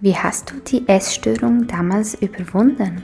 [0.00, 3.02] Wie hast du die Essstörung damals überwunden?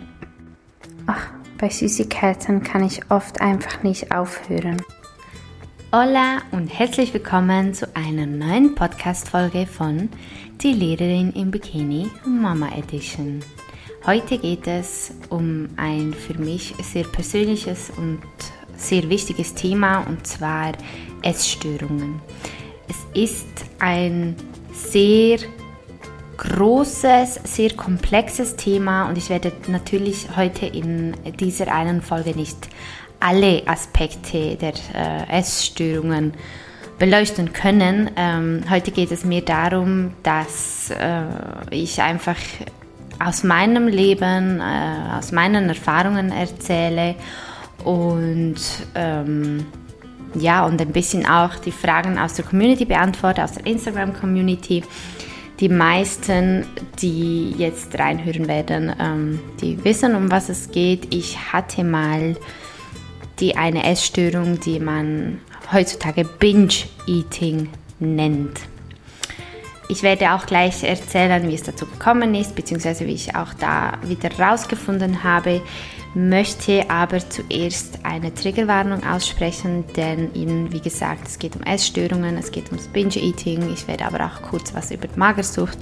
[1.06, 1.26] Ach,
[1.58, 4.80] bei Süßigkeiten kann ich oft einfach nicht aufhören.
[5.92, 10.08] Hola und herzlich willkommen zu einer neuen Podcast-Folge von
[10.60, 13.40] Die Lehrerin im Bikini Mama Edition.
[14.06, 18.22] Heute geht es um ein für mich sehr persönliches und
[18.76, 20.70] sehr wichtiges Thema und zwar
[21.22, 22.20] Essstörungen.
[22.86, 23.48] Es ist
[23.80, 24.36] ein
[24.72, 25.38] sehr
[26.48, 32.68] großes, sehr komplexes Thema und ich werde natürlich heute in dieser einen Folge nicht
[33.20, 36.34] alle Aspekte der äh, Essstörungen
[36.98, 38.10] beleuchten können.
[38.16, 41.24] Ähm, heute geht es mir darum, dass äh,
[41.70, 42.36] ich einfach
[43.18, 47.14] aus meinem Leben, äh, aus meinen Erfahrungen erzähle
[47.84, 48.56] und
[48.94, 49.66] ähm,
[50.34, 54.82] ja, und ein bisschen auch die Fragen aus der Community beantworte, aus der Instagram-Community
[55.60, 56.66] die meisten,
[57.00, 61.14] die jetzt reinhören werden, ähm, die wissen, um was es geht.
[61.14, 62.36] Ich hatte mal
[63.40, 65.40] die eine Essstörung, die man
[65.72, 68.60] heutzutage Binge-Eating nennt.
[69.88, 73.98] Ich werde auch gleich erzählen, wie es dazu gekommen ist, beziehungsweise wie ich auch da
[74.02, 75.60] wieder rausgefunden habe,
[76.14, 82.52] möchte aber zuerst eine Triggerwarnung aussprechen, denn Ihnen, wie gesagt, es geht um Essstörungen, es
[82.52, 83.72] geht ums Binge-Eating.
[83.72, 85.78] Ich werde aber auch kurz was über Magersucht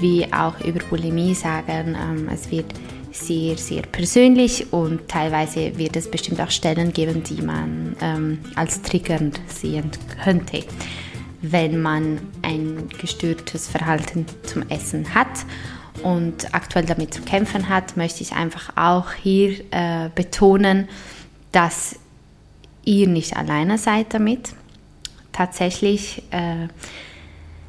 [0.00, 1.96] wie auch über Bulimie sagen.
[2.00, 2.72] Ähm, es wird
[3.12, 8.82] sehr, sehr persönlich und teilweise wird es bestimmt auch Stellen geben, die man ähm, als
[8.82, 9.90] triggernd sehen
[10.22, 10.64] könnte,
[11.42, 15.44] wenn man ein gestörtes Verhalten zum Essen hat
[16.02, 20.88] und aktuell damit zu kämpfen hat, möchte ich einfach auch hier äh, betonen,
[21.52, 21.96] dass
[22.84, 24.54] ihr nicht alleine seid damit.
[25.32, 26.68] Tatsächlich äh,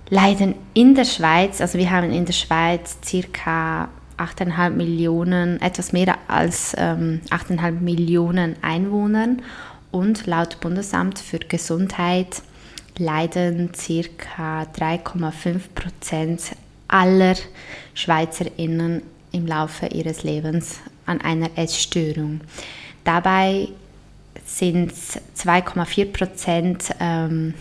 [0.09, 6.17] leiden in der Schweiz, also wir haben in der Schweiz circa 8,5 Millionen, etwas mehr
[6.27, 9.37] als ähm, 8,5 Millionen Einwohner
[9.91, 12.41] und laut Bundesamt für Gesundheit
[12.97, 16.41] leiden circa 3,5 Prozent
[16.91, 17.35] aller
[17.93, 22.41] SchweizerInnen im Laufe ihres Lebens an einer Essstörung.
[23.03, 23.69] Dabei
[24.45, 27.53] sind es 2,4 Prozent, ähm,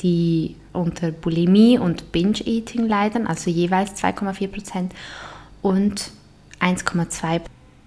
[0.00, 4.92] die unter Bulimie und Binge-Eating leiden, also jeweils 2,4 Prozent,
[5.62, 6.10] und
[6.60, 7.40] 1,2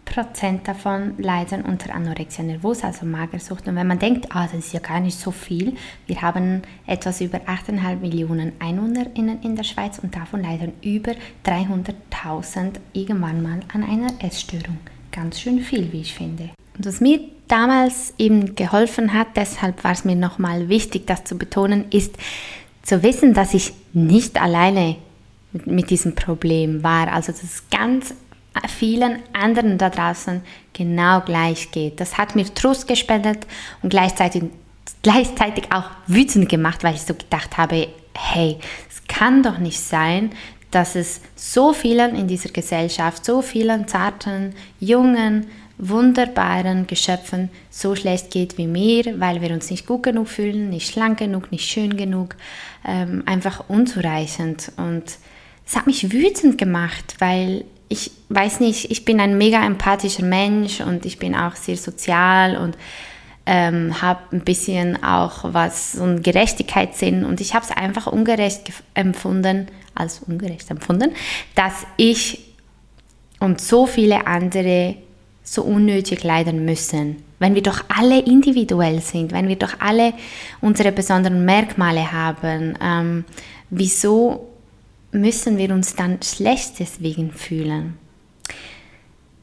[0.07, 3.67] Prozent davon leiden unter Anorexia nervosa, also Magersucht.
[3.67, 5.75] Und wenn man denkt, ah, das ist ja gar nicht so viel,
[6.07, 11.11] wir haben etwas über 8,5 Millionen EinwohnerInnen in der Schweiz und davon leiden über
[11.45, 14.79] 300.000 irgendwann mal an einer Essstörung.
[15.11, 16.49] Ganz schön viel, wie ich finde.
[16.77, 21.37] Und was mir damals eben geholfen hat, deshalb war es mir nochmal wichtig, das zu
[21.37, 22.15] betonen, ist
[22.83, 24.95] zu wissen, dass ich nicht alleine
[25.65, 27.11] mit diesem Problem war.
[27.11, 28.13] Also dass es ganz
[28.67, 30.41] vielen anderen da draußen
[30.73, 31.99] genau gleich geht.
[31.99, 33.47] Das hat mir Trost gespendet
[33.81, 34.43] und gleichzeitig,
[35.01, 38.57] gleichzeitig auch wütend gemacht, weil ich so gedacht habe, hey,
[38.89, 40.31] es kann doch nicht sein,
[40.71, 45.47] dass es so vielen in dieser Gesellschaft, so vielen zarten, jungen,
[45.77, 50.91] wunderbaren Geschöpfen so schlecht geht wie mir, weil wir uns nicht gut genug fühlen, nicht
[50.91, 52.35] schlank genug, nicht schön genug,
[52.85, 54.71] ähm, einfach unzureichend.
[54.77, 55.03] Und
[55.65, 60.81] es hat mich wütend gemacht, weil ich weiß nicht, ich bin ein mega empathischer Mensch
[60.81, 62.77] und ich bin auch sehr sozial und
[63.45, 68.71] ähm, habe ein bisschen auch was, so einen Gerechtigkeitssinn und ich habe es einfach ungerecht
[68.93, 71.11] empfunden, als ungerecht empfunden,
[71.55, 72.43] dass ich
[73.39, 74.95] und so viele andere
[75.43, 77.23] so unnötig leiden müssen.
[77.39, 80.13] Wenn wir doch alle individuell sind, wenn wir doch alle
[80.59, 83.25] unsere besonderen Merkmale haben, ähm,
[83.69, 84.49] wieso
[85.17, 87.97] müssen wir uns dann schlecht deswegen fühlen?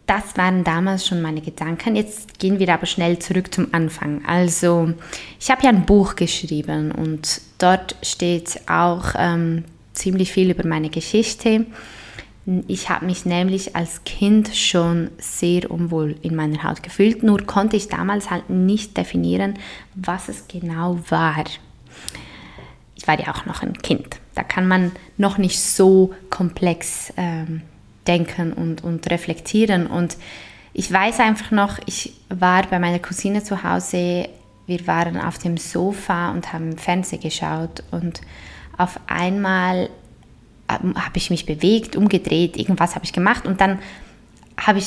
[0.06, 1.96] Das waren damals schon meine Gedanken.
[1.96, 4.22] Jetzt gehen wir aber schnell zurück zum Anfang.
[4.26, 4.92] Also,
[5.40, 9.64] ich habe ja ein Buch geschrieben und dort steht auch ähm,
[9.94, 11.64] ziemlich viel über meine Geschichte.
[12.66, 17.76] Ich habe mich nämlich als Kind schon sehr unwohl in meiner Haut gefühlt, nur konnte
[17.76, 19.54] ich damals halt nicht definieren,
[19.94, 21.44] was es genau war.
[22.94, 24.20] Ich war ja auch noch ein Kind.
[24.34, 27.62] Da kann man noch nicht so komplex ähm,
[28.06, 29.86] denken und, und reflektieren.
[29.86, 30.16] Und
[30.72, 34.28] ich weiß einfach noch, ich war bei meiner Cousine zu Hause,
[34.66, 38.22] wir waren auf dem Sofa und haben Fernsehen geschaut und
[38.76, 39.90] auf einmal
[40.68, 43.78] ähm, habe ich mich bewegt, umgedreht, irgendwas habe ich gemacht und dann
[44.56, 44.86] habe ich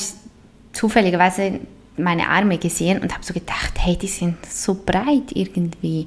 [0.72, 1.60] zufälligerweise
[1.96, 6.06] meine Arme gesehen und habe so gedacht, hey, die sind so breit irgendwie.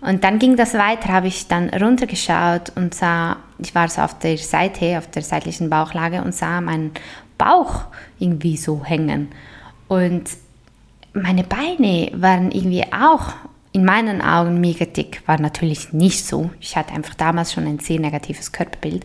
[0.00, 4.18] Und dann ging das weiter, habe ich dann runtergeschaut und sah, ich war so auf
[4.18, 6.92] der Seite, auf der seitlichen Bauchlage und sah meinen
[7.36, 7.84] Bauch
[8.18, 9.28] irgendwie so hängen.
[9.88, 10.24] Und
[11.14, 13.32] meine Beine waren irgendwie auch
[13.72, 15.22] in meinen Augen mega dick.
[15.26, 16.50] War natürlich nicht so.
[16.60, 19.04] Ich hatte einfach damals schon ein sehr negatives Körperbild.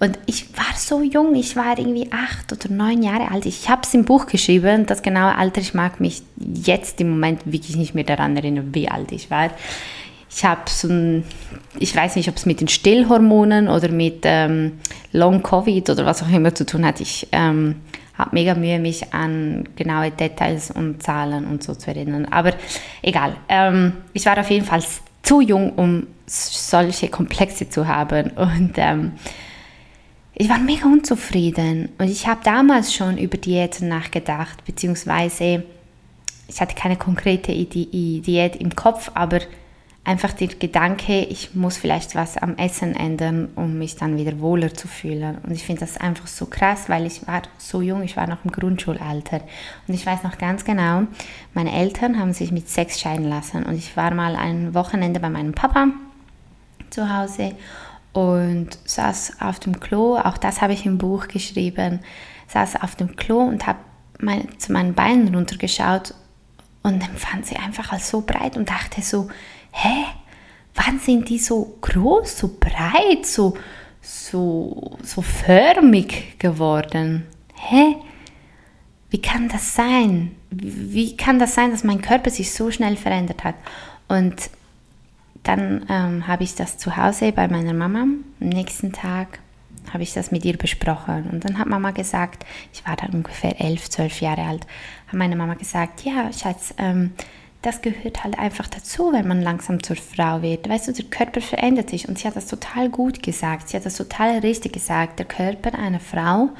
[0.00, 3.46] Und ich war so jung, ich war irgendwie acht oder neun Jahre alt.
[3.46, 5.60] Ich habe es im Buch geschrieben, das genaue Alter.
[5.60, 9.50] Ich mag mich jetzt im Moment wirklich nicht mehr daran erinnern, wie alt ich war.
[10.30, 11.24] Ich habe so ein,
[11.78, 14.78] ich weiß nicht, ob es mit den Stillhormonen oder mit ähm,
[15.12, 17.00] Long Covid oder was auch immer zu tun hat.
[17.00, 17.76] Ich ähm,
[18.14, 22.26] habe mega Mühe, mich an genaue Details und Zahlen und so zu erinnern.
[22.26, 22.52] Aber
[23.00, 23.36] egal.
[23.48, 24.82] Ähm, ich war auf jeden Fall
[25.22, 28.30] zu jung, um solche Komplexe zu haben.
[28.36, 29.12] Und ähm,
[30.34, 31.90] ich war mega unzufrieden.
[31.98, 35.64] Und ich habe damals schon über Diäten nachgedacht, beziehungsweise
[36.48, 39.40] ich hatte keine konkrete Diät im Kopf, aber
[40.08, 44.72] einfach der Gedanke, ich muss vielleicht was am Essen ändern, um mich dann wieder wohler
[44.72, 45.36] zu fühlen.
[45.42, 48.42] Und ich finde das einfach so krass, weil ich war so jung, ich war noch
[48.42, 49.42] im Grundschulalter.
[49.86, 51.02] Und ich weiß noch ganz genau,
[51.52, 53.64] meine Eltern haben sich mit sechs scheiden lassen.
[53.64, 55.88] Und ich war mal ein Wochenende bei meinem Papa
[56.88, 57.52] zu Hause
[58.14, 62.00] und saß auf dem Klo, auch das habe ich im Buch geschrieben,
[62.46, 63.80] saß auf dem Klo und habe
[64.20, 66.14] mein, zu meinen Beinen runtergeschaut
[66.82, 69.28] und empfand sie einfach als so breit und dachte so,
[69.72, 70.04] hä,
[70.74, 73.56] wann sind die so groß, so breit, so,
[74.02, 77.26] so, so förmig geworden?
[77.54, 77.96] Hä?
[79.10, 80.32] Wie kann das sein?
[80.50, 83.54] Wie kann das sein, dass mein Körper sich so schnell verändert hat?
[84.06, 84.50] Und
[85.42, 88.00] dann ähm, habe ich das zu Hause bei meiner Mama.
[88.00, 89.38] Am nächsten Tag
[89.92, 91.28] habe ich das mit ihr besprochen.
[91.30, 94.66] Und dann hat Mama gesagt, ich war dann ungefähr elf, zwölf Jahre alt,
[95.06, 97.12] hat meine Mama gesagt, ja, Schatz, ähm,
[97.62, 100.68] das gehört halt einfach dazu, wenn man langsam zur Frau wird.
[100.68, 103.68] Weißt du, der Körper verändert sich und sie hat das total gut gesagt.
[103.68, 105.18] Sie hat das total richtig gesagt.
[105.18, 106.50] Der Körper einer Frau,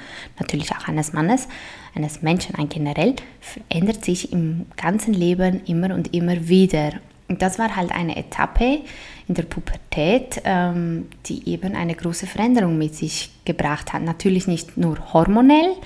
[0.41, 1.47] natürlich auch eines Mannes,
[1.95, 6.95] eines Menschen ein generell, verändert sich im ganzen Leben immer und immer wieder.
[7.29, 8.81] Und das war halt eine Etappe
[9.29, 14.03] in der Pubertät, ähm, die eben eine große Veränderung mit sich gebracht hat.
[14.03, 15.77] Natürlich nicht nur hormonell,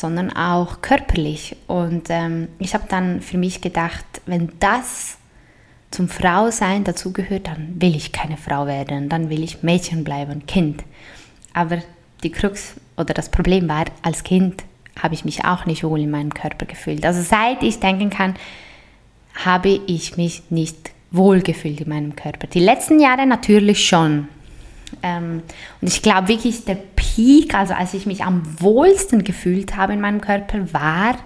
[0.00, 1.56] sondern auch körperlich.
[1.66, 5.18] Und ähm, ich habe dann für mich gedacht, wenn das
[5.90, 10.84] zum Frausein dazugehört, dann will ich keine Frau werden, dann will ich Mädchen bleiben, Kind.
[11.52, 11.78] Aber
[12.22, 14.64] die Krux oder das Problem war, als Kind
[14.98, 17.04] habe ich mich auch nicht wohl in meinem Körper gefühlt.
[17.04, 18.34] Also seit ich denken kann,
[19.34, 22.46] habe ich mich nicht wohl gefühlt in meinem Körper.
[22.46, 24.28] Die letzten Jahre natürlich schon.
[25.02, 25.42] Ähm,
[25.80, 30.00] und ich glaube wirklich, der Peak, also als ich mich am wohlsten gefühlt habe in
[30.00, 31.16] meinem Körper, war,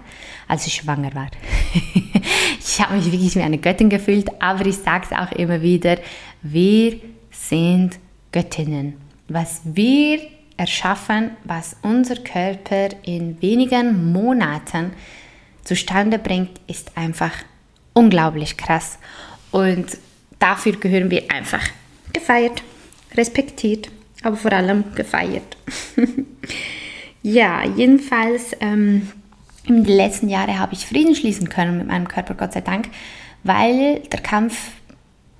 [0.47, 1.29] als ich schwanger war.
[2.59, 5.97] ich habe mich wirklich wie eine Göttin gefühlt, aber ich sage es auch immer wieder,
[6.41, 6.99] wir
[7.31, 7.99] sind
[8.31, 8.95] Göttinnen.
[9.27, 10.19] Was wir
[10.57, 14.93] erschaffen, was unser Körper in wenigen Monaten
[15.63, 17.31] zustande bringt, ist einfach
[17.93, 18.99] unglaublich krass.
[19.51, 19.85] Und
[20.39, 21.63] dafür gehören wir einfach
[22.13, 22.61] gefeiert
[23.17, 23.89] respektiert,
[24.23, 25.57] aber vor allem gefeiert.
[27.21, 29.09] ja, jedenfalls ähm,
[29.67, 32.89] in den letzten Jahren habe ich Frieden schließen können mit meinem Körper, Gott sei Dank,
[33.43, 34.71] weil der Kampf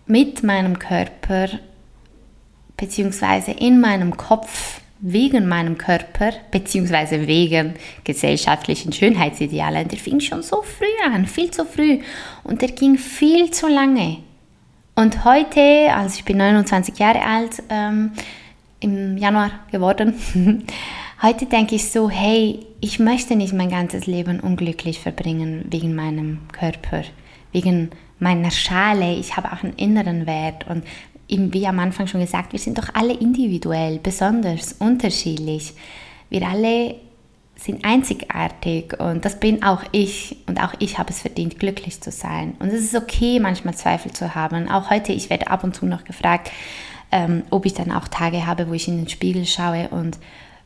[0.07, 1.47] mit meinem Körper
[2.77, 10.61] beziehungsweise in meinem Kopf wegen meinem Körper beziehungsweise wegen gesellschaftlichen Schönheitsidealen, der fing schon so
[10.61, 11.99] früh an, viel zu früh
[12.43, 14.17] und der ging viel zu lange.
[14.95, 18.11] Und heute, also ich bin 29 Jahre alt, ähm,
[18.79, 20.13] im Januar geworden,
[21.21, 26.47] heute denke ich so, hey, ich möchte nicht mein ganzes Leben unglücklich verbringen wegen meinem
[26.53, 27.03] Körper,
[27.51, 29.15] wegen meiner Schale.
[29.15, 30.85] Ich habe auch einen inneren Wert und
[31.27, 35.73] eben wie am Anfang schon gesagt, wir sind doch alle individuell, besonders, unterschiedlich.
[36.29, 36.95] Wir alle
[37.65, 42.11] sind einzigartig und das bin auch ich und auch ich habe es verdient, glücklich zu
[42.11, 42.55] sein.
[42.59, 44.69] Und es ist okay, manchmal Zweifel zu haben.
[44.69, 46.51] Auch heute, ich werde ab und zu noch gefragt,
[47.11, 50.19] ähm, ob ich dann auch Tage habe, wo ich in den Spiegel schaue und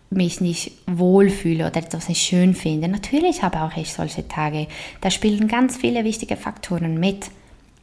[0.10, 2.90] mich nicht wohlfühle oder etwas nicht schön finde.
[2.90, 4.68] Natürlich habe auch ich solche Tage.
[5.00, 7.30] Da spielen ganz viele wichtige Faktoren mit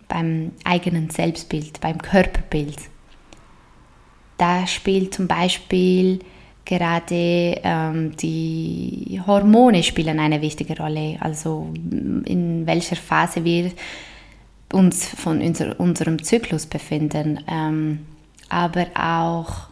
[0.09, 2.79] beim eigenen Selbstbild, beim Körperbild.
[4.37, 6.21] Da spielt zum Beispiel
[6.67, 11.17] gerade ähm, die Hormone spielen eine wichtige Rolle.
[11.21, 11.73] Also
[12.27, 13.71] in welcher Phase wir
[14.73, 18.01] uns von unser, unserem Zyklus befinden, ähm,
[18.49, 19.69] aber auch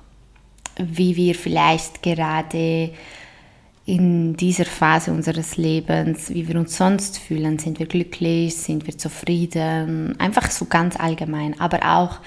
[0.78, 2.90] wie wir vielleicht gerade
[3.86, 7.58] in dieser Phase unseres Lebens, wie wir uns sonst fühlen.
[7.58, 8.56] Sind wir glücklich?
[8.56, 10.18] Sind wir zufrieden?
[10.18, 11.60] Einfach so ganz allgemein.
[11.60, 12.18] Aber auch,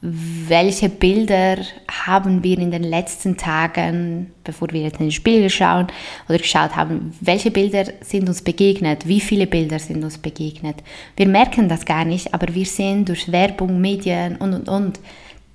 [0.00, 1.56] welche Bilder
[1.90, 5.88] haben wir in den letzten Tagen, bevor wir jetzt in den Spiegel schauen
[6.28, 10.76] oder geschaut haben, welche Bilder sind uns begegnet, wie viele Bilder sind uns begegnet.
[11.16, 15.00] Wir merken das gar nicht, aber wir sehen durch Werbung, Medien und, und, und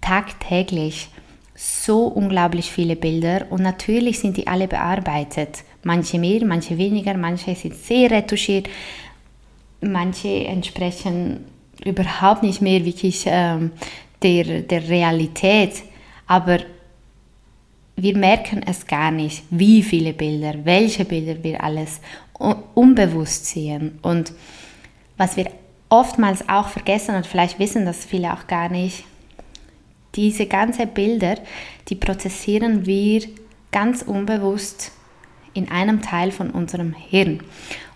[0.02, 1.08] tagtäglich
[1.56, 5.64] so unglaublich viele Bilder und natürlich sind die alle bearbeitet.
[5.84, 8.68] Manche mehr, manche weniger, manche sind sehr retuschiert,
[9.80, 11.46] manche entsprechen
[11.86, 13.72] überhaupt nicht mehr wirklich ähm,
[14.24, 15.84] der, der Realität,
[16.28, 16.60] aber
[17.96, 22.02] wir merken es gar nicht, wie viele Bilder, welche Bilder wir alles
[22.74, 24.00] unbewusst sehen.
[24.02, 24.34] Und
[25.18, 25.52] was wir
[25.90, 29.06] oftmals auch vergessen und vielleicht wissen das viele auch gar nicht,
[30.16, 31.36] diese ganzen Bilder,
[31.90, 33.24] die prozessieren wir
[33.72, 34.92] ganz unbewusst
[35.54, 37.42] in einem Teil von unserem Hirn.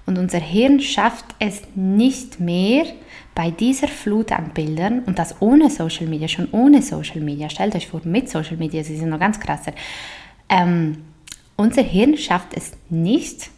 [0.06, 2.86] Und unser Hirn schafft es nicht mehr,
[3.38, 7.76] bei dieser Flut an Bildern und das ohne Social Media, schon ohne Social Media, stellt
[7.76, 9.74] euch vor, mit Social Media, sie sind noch ganz krasser,
[10.50, 11.04] ähm,
[11.56, 13.52] unser Hirn schafft es nicht,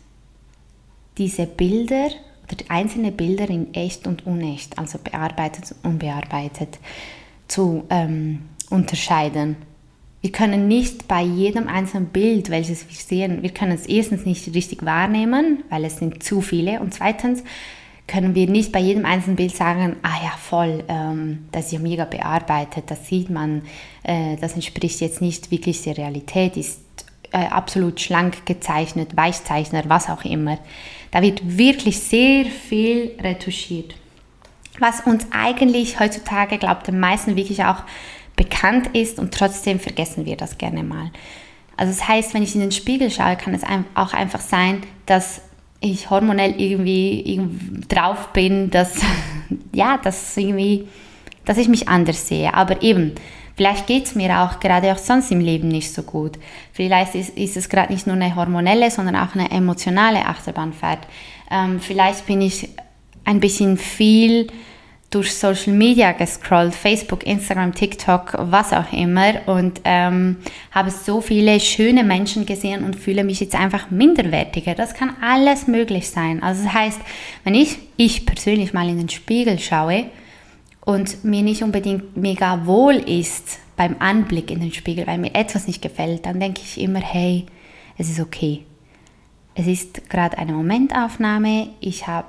[1.18, 2.10] diese Bilder
[2.52, 6.78] oder einzelne Bilder in echt und unecht, also bearbeitet und unbearbeitet,
[7.48, 9.56] zu ähm, unterscheiden.
[10.20, 14.54] Wir können nicht bei jedem einzelnen Bild, welches wir sehen, wir können es erstens nicht
[14.54, 17.46] richtig wahrnehmen, weil es sind zu viele und zweitens
[18.10, 21.80] können wir nicht bei jedem einzelnen Bild sagen, ah ja, voll, ähm, das ist ja
[21.80, 23.62] mega bearbeitet, das sieht man,
[24.04, 26.82] äh, das entspricht jetzt nicht wirklich der Realität, ist
[27.32, 30.58] äh, absolut schlank gezeichnet, Weichzeichner, was auch immer.
[31.12, 33.96] Da wird wirklich sehr viel retuschiert.
[34.80, 37.84] Was uns eigentlich heutzutage, glaubt den meisten wirklich auch
[38.36, 41.12] bekannt ist und trotzdem vergessen wir das gerne mal.
[41.78, 43.64] Also das heißt, wenn ich in den Spiegel schaue, kann es
[43.94, 45.42] auch einfach sein, dass
[45.82, 47.40] ich hormonell irgendwie
[47.88, 49.00] drauf bin, dass,
[49.74, 50.88] ja, dass irgendwie,
[51.46, 52.54] dass ich mich anders sehe.
[52.54, 53.16] Aber eben,
[53.56, 56.38] vielleicht geht es mir auch gerade auch sonst im Leben nicht so gut.
[56.74, 61.08] Vielleicht ist, ist es gerade nicht nur eine hormonelle, sondern auch eine emotionale Achterbahnfahrt.
[61.50, 62.70] Ähm, vielleicht bin ich
[63.26, 64.48] ein bisschen viel
[65.10, 70.38] durch Social Media gescrollt, Facebook, Instagram, TikTok, was auch immer und ähm,
[70.72, 74.76] habe so viele schöne Menschen gesehen und fühle mich jetzt einfach minderwertiger.
[74.76, 76.44] Das kann alles möglich sein.
[76.44, 77.00] Also das heißt,
[77.44, 80.06] wenn ich, ich persönlich mal in den Spiegel schaue
[80.82, 85.66] und mir nicht unbedingt mega wohl ist beim Anblick in den Spiegel, weil mir etwas
[85.66, 87.48] nicht gefällt, dann denke ich immer, hey,
[87.98, 88.64] es ist okay.
[89.56, 91.70] Es ist gerade eine Momentaufnahme.
[91.80, 92.28] Ich habe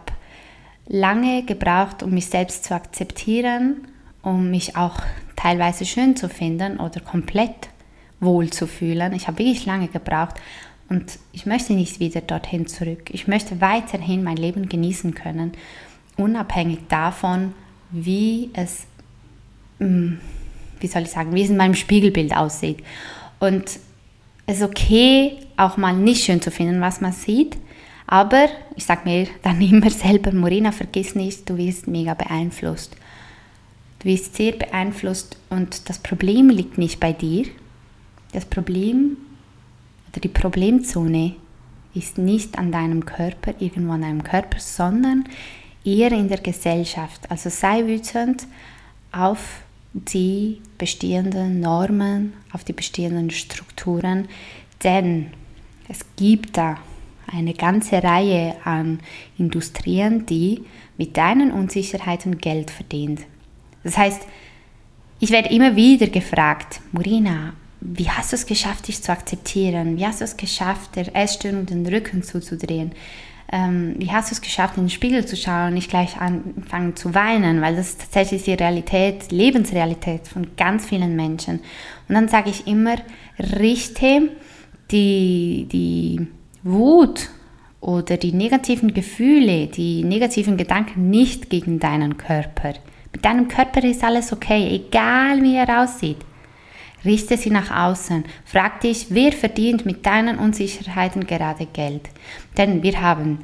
[0.90, 3.86] lange gebraucht, um mich selbst zu akzeptieren,
[4.22, 4.96] um mich auch
[5.36, 7.70] teilweise schön zu finden oder komplett
[8.18, 9.14] wohl zu fühlen.
[9.14, 10.34] Ich habe wirklich lange gebraucht
[10.88, 13.08] und ich möchte nicht wieder dorthin zurück.
[13.12, 15.52] Ich möchte weiterhin mein Leben genießen können,
[16.16, 17.54] unabhängig davon,
[17.92, 18.86] wie es,
[19.78, 20.14] mm,
[20.80, 22.82] wie soll ich sagen, wie es in meinem Spiegelbild aussieht.
[23.38, 23.78] Und
[24.46, 27.56] es ist okay, auch mal nicht schön zu finden, was man sieht,
[28.10, 32.96] aber ich sage mir dann immer selber, Morina, vergiss nicht, du wirst mega beeinflusst.
[34.00, 37.46] Du wirst sehr beeinflusst und das Problem liegt nicht bei dir.
[38.32, 39.16] Das Problem
[40.10, 41.36] oder die Problemzone
[41.94, 45.24] ist nicht an deinem Körper, irgendwo an deinem Körper, sondern
[45.84, 47.30] eher in der Gesellschaft.
[47.30, 48.46] Also sei wütend
[49.12, 49.62] auf
[49.92, 54.28] die bestehenden Normen, auf die bestehenden Strukturen,
[54.82, 55.28] denn
[55.88, 56.78] es gibt da
[57.32, 59.00] eine ganze Reihe an
[59.38, 60.64] Industrien, die
[60.96, 63.20] mit deinen Unsicherheiten Geld verdient.
[63.84, 64.22] Das heißt,
[65.20, 69.96] ich werde immer wieder gefragt, Morina, wie hast du es geschafft, dich zu akzeptieren?
[69.96, 72.92] Wie hast du es geschafft, der Essstörung den Rücken zuzudrehen?
[73.52, 76.94] Ähm, wie hast du es geschafft, in den Spiegel zu schauen und nicht gleich anfangen
[76.94, 77.60] zu weinen?
[77.60, 81.60] Weil das ist tatsächlich die Realität, Lebensrealität von ganz vielen Menschen.
[82.08, 82.96] Und dann sage ich immer,
[83.38, 84.28] richte
[84.90, 86.28] die, die
[86.62, 87.28] Wut
[87.80, 92.74] oder die negativen Gefühle, die negativen Gedanken nicht gegen deinen Körper.
[93.12, 96.18] Mit deinem Körper ist alles okay, egal wie er aussieht.
[97.04, 98.24] Richte sie nach außen.
[98.44, 102.10] Frag dich, wer verdient mit deinen Unsicherheiten gerade Geld?
[102.58, 103.38] Denn wir haben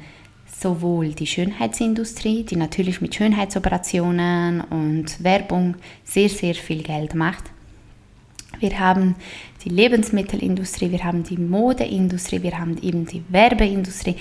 [0.59, 7.45] sowohl die Schönheitsindustrie, die natürlich mit Schönheitsoperationen und Werbung sehr, sehr viel Geld macht.
[8.59, 9.15] Wir haben
[9.63, 14.15] die Lebensmittelindustrie, wir haben die Modeindustrie, wir haben eben die Werbeindustrie.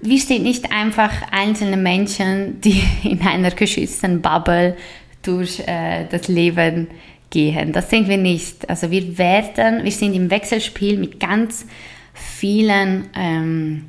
[0.00, 4.76] Wir sind nicht einfach einzelne Menschen, die in einer geschützten Bubble
[5.22, 6.88] durch äh, das Leben
[7.30, 7.72] gehen.
[7.72, 8.68] Das sind wir nicht.
[8.68, 11.66] Also wir werden, wir sind im Wechselspiel mit ganz
[12.12, 13.86] vielen ähm,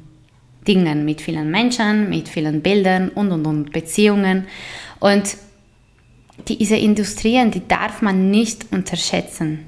[0.67, 4.46] Dingen, mit vielen Menschen, mit vielen Bildern und und und Beziehungen.
[5.00, 5.38] Und
[6.48, 9.66] diese Industrien, die darf man nicht unterschätzen.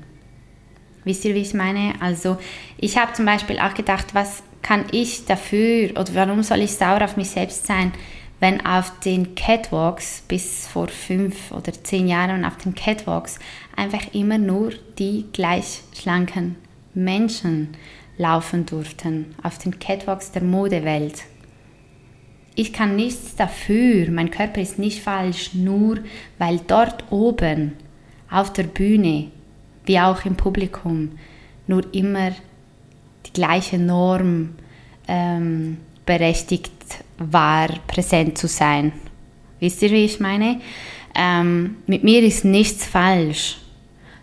[1.04, 1.94] Wisst ihr, wie ich meine?
[2.02, 2.38] Also
[2.78, 7.04] ich habe zum Beispiel auch gedacht, was kann ich dafür oder warum soll ich sauer
[7.04, 7.92] auf mich selbst sein,
[8.40, 13.40] wenn auf den Catwalks bis vor fünf oder zehn Jahren auf den Catwalks
[13.76, 16.56] einfach immer nur die gleich schlanken
[16.96, 17.78] Menschen
[18.18, 21.24] laufen durften, auf den Catwalks der Modewelt.
[22.56, 26.00] Ich kann nichts dafür, mein Körper ist nicht falsch, nur
[26.38, 27.74] weil dort oben
[28.30, 29.30] auf der Bühne,
[29.86, 31.12] wie auch im Publikum,
[31.68, 32.32] nur immer
[33.26, 34.56] die gleiche Norm
[35.08, 36.72] ähm, berechtigt
[37.18, 38.94] war, präsent zu sein.
[39.60, 40.62] Wisst ihr, wie ich meine?
[41.14, 43.58] Ähm, mit mir ist nichts falsch,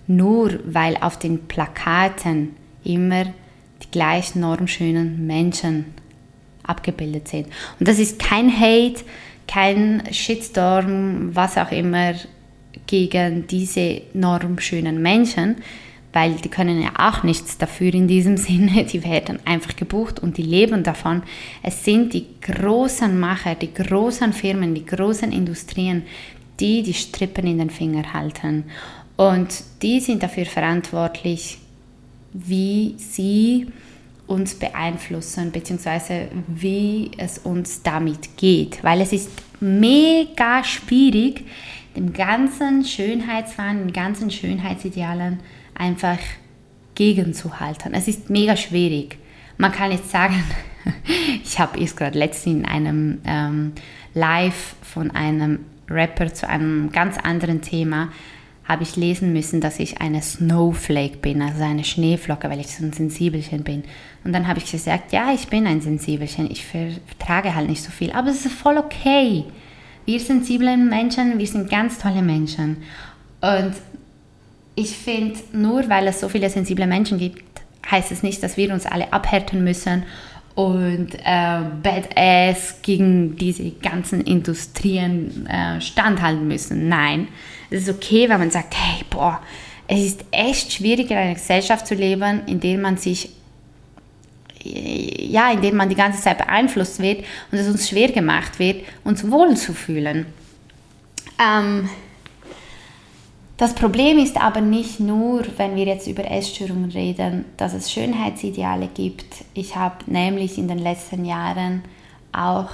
[0.06, 5.86] nur weil auf den Plakaten immer die gleich normschönen Menschen
[6.64, 7.46] abgebildet sind.
[7.78, 9.02] Und das ist kein Hate,
[9.46, 12.14] kein Shitstorm, was auch immer
[12.86, 15.56] gegen diese normschönen Menschen,
[16.12, 20.36] weil die können ja auch nichts dafür in diesem Sinne, die werden einfach gebucht und
[20.36, 21.22] die leben davon.
[21.62, 26.02] Es sind die großen Macher, die großen Firmen, die großen Industrien,
[26.60, 28.64] die die Strippen in den Finger halten.
[29.16, 31.58] Und die sind dafür verantwortlich,
[32.32, 33.66] wie sie
[34.32, 38.82] uns beeinflussen, beziehungsweise wie es uns damit geht.
[38.82, 41.44] Weil es ist mega schwierig,
[41.94, 45.40] dem ganzen Schönheitswahn, den ganzen Schönheitsidealen
[45.74, 46.18] einfach
[46.94, 47.92] gegenzuhalten.
[47.92, 49.18] Es ist mega schwierig.
[49.58, 50.42] Man kann jetzt sagen,
[51.44, 53.72] ich habe es gerade letztens in einem ähm,
[54.14, 55.60] Live von einem
[55.90, 58.08] Rapper zu einem ganz anderen Thema
[58.72, 62.84] habe ich lesen müssen, dass ich eine Snowflake bin, also eine Schneeflocke, weil ich so
[62.84, 63.84] ein Sensibelchen bin.
[64.24, 67.90] Und dann habe ich gesagt, ja, ich bin ein Sensibelchen, ich vertrage halt nicht so
[67.90, 69.44] viel, aber es ist voll okay.
[70.06, 72.78] Wir sensiblen Menschen, wir sind ganz tolle Menschen.
[73.42, 73.74] Und
[74.74, 77.44] ich finde, nur weil es so viele sensible Menschen gibt,
[77.90, 80.04] heißt es nicht, dass wir uns alle abhärten müssen
[80.54, 86.88] und äh, Badass gegen diese ganzen Industrien äh, standhalten müssen.
[86.88, 87.28] Nein,
[87.72, 89.40] es ist okay, wenn man sagt, hey, boah,
[89.88, 93.30] es ist echt schwierig in einer Gesellschaft zu leben, in der man sich
[94.64, 98.84] ja, in dem man die ganze Zeit beeinflusst wird und es uns schwer gemacht wird,
[99.02, 100.26] uns wohlzufühlen.
[101.40, 101.88] Ähm,
[103.56, 108.88] das Problem ist aber nicht nur, wenn wir jetzt über Essstörungen reden, dass es Schönheitsideale
[108.88, 109.26] gibt.
[109.54, 111.82] Ich habe nämlich in den letzten Jahren
[112.32, 112.70] auch,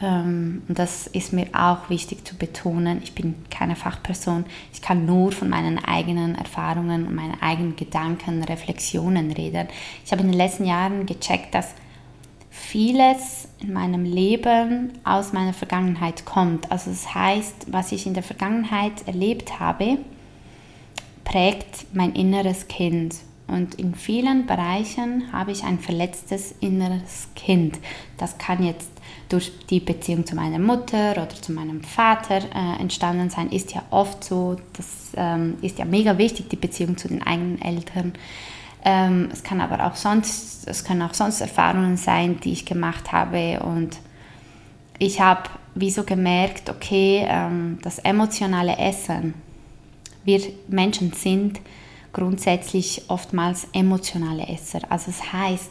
[0.00, 5.06] ähm, und das ist mir auch wichtig zu betonen, ich bin keine Fachperson, ich kann
[5.06, 9.68] nur von meinen eigenen Erfahrungen und meinen eigenen Gedanken, Reflexionen reden.
[10.04, 11.74] Ich habe in den letzten Jahren gecheckt, dass
[12.50, 16.70] vieles in meinem Leben aus meiner Vergangenheit kommt.
[16.70, 19.98] Also das heißt, was ich in der Vergangenheit erlebt habe,
[21.24, 23.16] prägt mein inneres Kind.
[23.46, 27.78] Und in vielen Bereichen habe ich ein verletztes inneres Kind.
[28.18, 28.90] Das kann jetzt
[29.28, 33.50] durch die Beziehung zu meiner Mutter oder zu meinem Vater äh, entstanden sein.
[33.50, 34.56] Ist ja oft so.
[34.74, 38.14] Das ähm, ist ja mega wichtig, die Beziehung zu den eigenen Eltern.
[38.84, 43.12] Ähm, es kann aber auch sonst, es können auch sonst Erfahrungen sein, die ich gemacht
[43.12, 43.60] habe.
[43.60, 43.98] Und
[44.98, 49.34] ich habe wieso gemerkt, okay, ähm, das emotionale Essen,
[50.24, 51.60] wir Menschen sind
[52.12, 54.80] grundsätzlich oftmals emotionale Esser.
[54.88, 55.70] Also das heißt,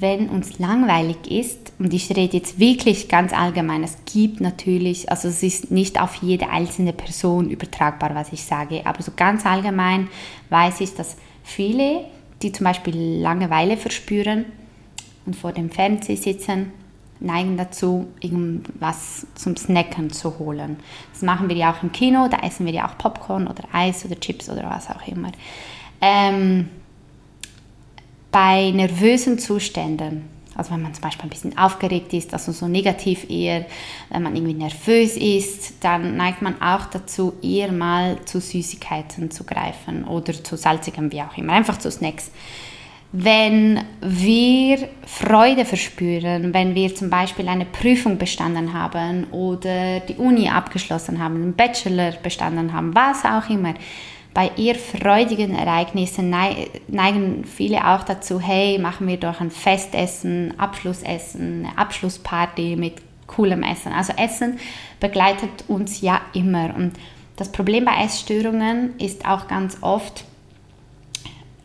[0.00, 5.28] wenn uns langweilig ist, und ich rede jetzt wirklich ganz allgemein, es gibt natürlich, also
[5.28, 10.08] es ist nicht auf jede einzelne Person übertragbar, was ich sage, aber so ganz allgemein
[10.48, 12.04] weiß ich, dass viele,
[12.42, 14.46] die zum Beispiel Langeweile verspüren
[15.26, 16.72] und vor dem Fernseher sitzen,
[17.20, 20.78] neigen dazu, irgendwas zum Snacken zu holen.
[21.12, 24.04] Das machen wir ja auch im Kino, da essen wir ja auch Popcorn oder Eis
[24.06, 25.30] oder Chips oder was auch immer.
[26.00, 26.70] Ähm,
[28.30, 33.28] bei nervösen Zuständen, also wenn man zum Beispiel ein bisschen aufgeregt ist, also so negativ
[33.30, 33.66] eher,
[34.10, 39.44] wenn man irgendwie nervös ist, dann neigt man auch dazu, eher mal zu Süßigkeiten zu
[39.44, 42.30] greifen oder zu salzigem, wie auch immer, einfach zu Snacks
[43.12, 50.48] wenn wir Freude verspüren, wenn wir zum Beispiel eine Prüfung bestanden haben oder die Uni
[50.48, 53.74] abgeschlossen haben, einen Bachelor bestanden haben, was auch immer.
[54.32, 56.30] Bei eher freudigen Ereignissen
[56.88, 62.94] neigen viele auch dazu, hey, machen wir doch ein Festessen, Abschlussessen, eine Abschlussparty mit
[63.26, 63.92] coolem Essen.
[63.92, 64.58] Also Essen
[65.00, 66.74] begleitet uns ja immer.
[66.76, 66.92] Und
[67.36, 70.24] das Problem bei Essstörungen ist auch ganz oft,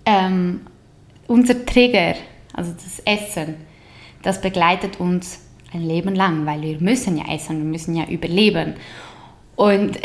[0.05, 0.61] ähm,
[1.27, 2.15] unser Trigger,
[2.53, 3.55] also das Essen,
[4.23, 5.41] das begleitet uns
[5.73, 8.75] ein Leben lang, weil wir müssen ja essen, wir müssen ja überleben.
[9.55, 9.99] Und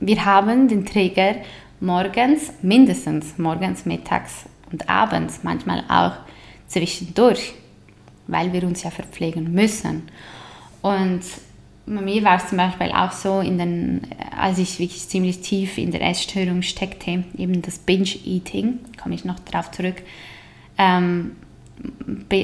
[0.00, 1.36] wir haben den Träger
[1.80, 6.12] morgens, mindestens morgens, mittags und abends, manchmal auch
[6.66, 7.54] zwischendurch,
[8.26, 10.02] weil wir uns ja verpflegen müssen.
[10.82, 11.22] Und
[11.86, 14.02] bei mir war es zum Beispiel auch so, in den,
[14.36, 19.38] als ich wirklich ziemlich tief in der Essstörung steckte, eben das Binge-Eating, komme ich noch
[19.40, 20.02] darauf zurück,
[20.78, 21.32] ähm,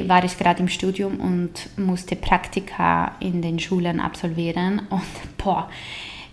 [0.06, 5.02] war ich gerade im Studium und musste Praktika in den Schulen absolvieren und
[5.36, 5.68] boah,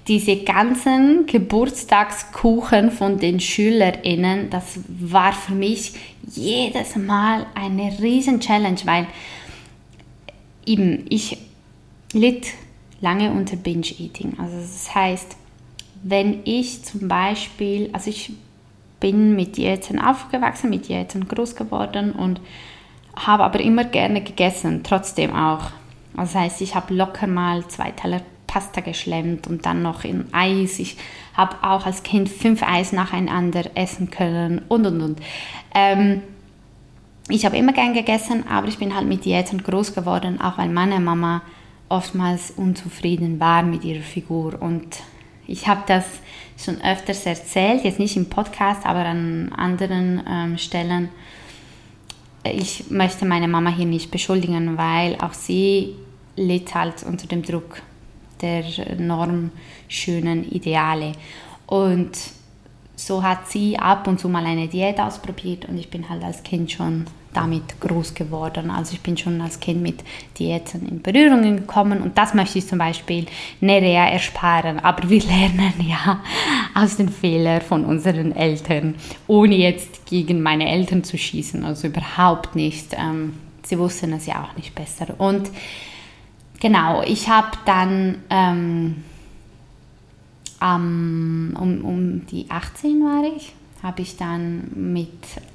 [0.07, 5.93] diese ganzen Geburtstagskuchen von den SchülerInnen, das war für mich
[6.27, 9.07] jedes Mal eine riesen Challenge, weil
[10.65, 11.37] eben ich
[12.11, 12.47] litt
[13.01, 14.37] lange unter Binge-Eating.
[14.39, 15.37] Also das heißt,
[16.03, 18.33] wenn ich zum Beispiel, also ich
[18.99, 22.41] bin mit Diäten aufgewachsen, mit Diäten groß geworden und
[23.15, 25.71] habe aber immer gerne gegessen, trotzdem auch.
[26.15, 28.21] Also das heißt, ich habe locker mal zwei Teller
[28.53, 30.77] Pasta geschlemmt und dann noch in Eis.
[30.77, 30.95] Ich
[31.33, 35.19] habe auch als Kind fünf Eis nacheinander essen können und und und.
[35.73, 36.21] Ähm,
[37.29, 40.69] ich habe immer gern gegessen, aber ich bin halt mit Diäten groß geworden, auch weil
[40.69, 41.41] meine Mama
[41.89, 44.61] oftmals unzufrieden war mit ihrer Figur.
[44.61, 44.99] Und
[45.47, 46.05] ich habe das
[46.63, 51.09] schon öfters erzählt, jetzt nicht im Podcast, aber an anderen ähm, Stellen.
[52.43, 55.95] Ich möchte meine Mama hier nicht beschuldigen, weil auch sie
[56.35, 57.81] litt halt unter dem Druck
[58.41, 58.63] der
[58.97, 61.13] normschönen Ideale.
[61.67, 62.11] Und
[62.95, 66.43] so hat sie ab und zu mal eine Diät ausprobiert und ich bin halt als
[66.43, 68.69] Kind schon damit groß geworden.
[68.69, 70.03] Also ich bin schon als Kind mit
[70.37, 73.25] Diäten in Berührungen gekommen und das möchte ich zum Beispiel
[73.59, 74.79] Nerea ersparen.
[74.79, 76.21] Aber wir lernen ja
[76.75, 78.95] aus den Fehlern von unseren Eltern,
[79.27, 82.93] ohne jetzt gegen meine Eltern zu schießen, also überhaupt nicht.
[82.93, 85.19] Ähm, sie wussten es ja auch nicht besser.
[85.19, 85.49] Und
[86.63, 89.03] genau, ich habe dann ähm,
[90.61, 95.11] um, um die 18 war ich, habe ich dann mit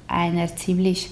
[0.07, 1.09] einer ziemlich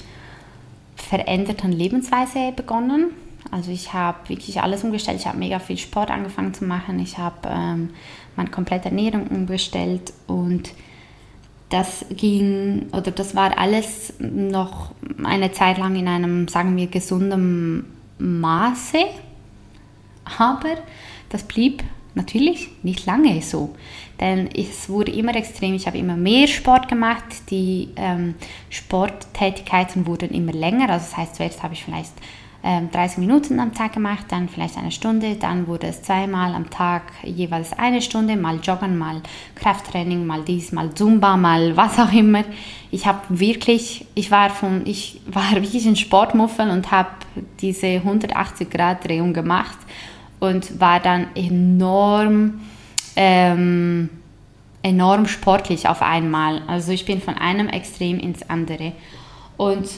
[0.95, 3.07] veränderten Lebensweise begonnen.
[3.49, 5.19] Also ich habe wirklich alles umgestellt.
[5.19, 6.99] Ich habe mega viel Sport angefangen zu machen.
[6.99, 7.89] Ich habe ähm,
[8.36, 10.73] meine komplette Ernährung umgestellt und
[11.69, 14.91] das ging oder das war alles noch
[15.23, 17.86] eine Zeit lang in einem, sagen wir, gesunden
[18.19, 18.99] Maße.
[20.37, 20.75] Aber
[21.29, 21.83] das blieb
[22.17, 23.75] natürlich nicht lange so.
[24.19, 28.35] Denn es wurde immer extrem, ich habe immer mehr Sport gemacht, die ähm,
[28.69, 30.89] Sporttätigkeiten wurden immer länger.
[30.89, 32.13] Also das heißt, zuerst habe ich vielleicht
[32.63, 36.71] ähm, 30 Minuten am Tag gemacht, dann vielleicht eine Stunde, dann wurde es zweimal am
[36.71, 39.21] Tag jeweils eine Stunde, mal Joggen, mal
[39.53, 42.43] Krafttraining, mal dies, mal Zumba, mal was auch immer.
[42.89, 47.09] Ich habe wirklich, ich war von, ich war wirklich ein Sportmuffel und habe
[47.61, 49.77] diese 180 Grad Drehung gemacht
[50.39, 52.62] und war dann enorm,
[53.15, 54.10] ähm,
[54.84, 56.62] enorm sportlich auf einmal.
[56.67, 58.93] Also ich bin von einem Extrem ins andere
[59.58, 59.89] und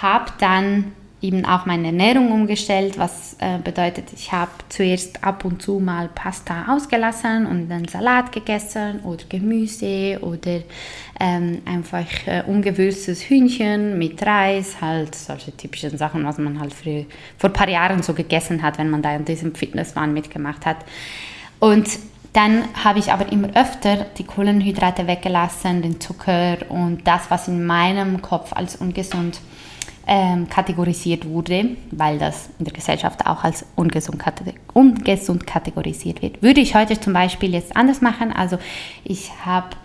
[0.00, 0.92] habe dann
[1.24, 6.08] eben auch meine Ernährung umgestellt, was äh, bedeutet, ich habe zuerst ab und zu mal
[6.14, 10.60] Pasta ausgelassen und dann Salat gegessen oder Gemüse oder
[11.18, 17.06] ähm, einfach äh, ungewürztes Hühnchen mit Reis, halt solche typischen Sachen, was man halt für,
[17.38, 20.76] vor ein paar Jahren so gegessen hat, wenn man da in diesem Fitnesswahn mitgemacht hat.
[21.58, 21.88] Und
[22.34, 27.64] dann habe ich aber immer öfter die Kohlenhydrate weggelassen, den Zucker und das, was in
[27.64, 29.40] meinem Kopf als ungesund
[30.06, 34.22] ähm, kategorisiert wurde, weil das in der Gesellschaft auch als ungesund,
[34.72, 36.42] ungesund kategorisiert wird.
[36.42, 38.58] Würde ich heute zum Beispiel jetzt anders machen, also
[39.02, 39.76] ich habe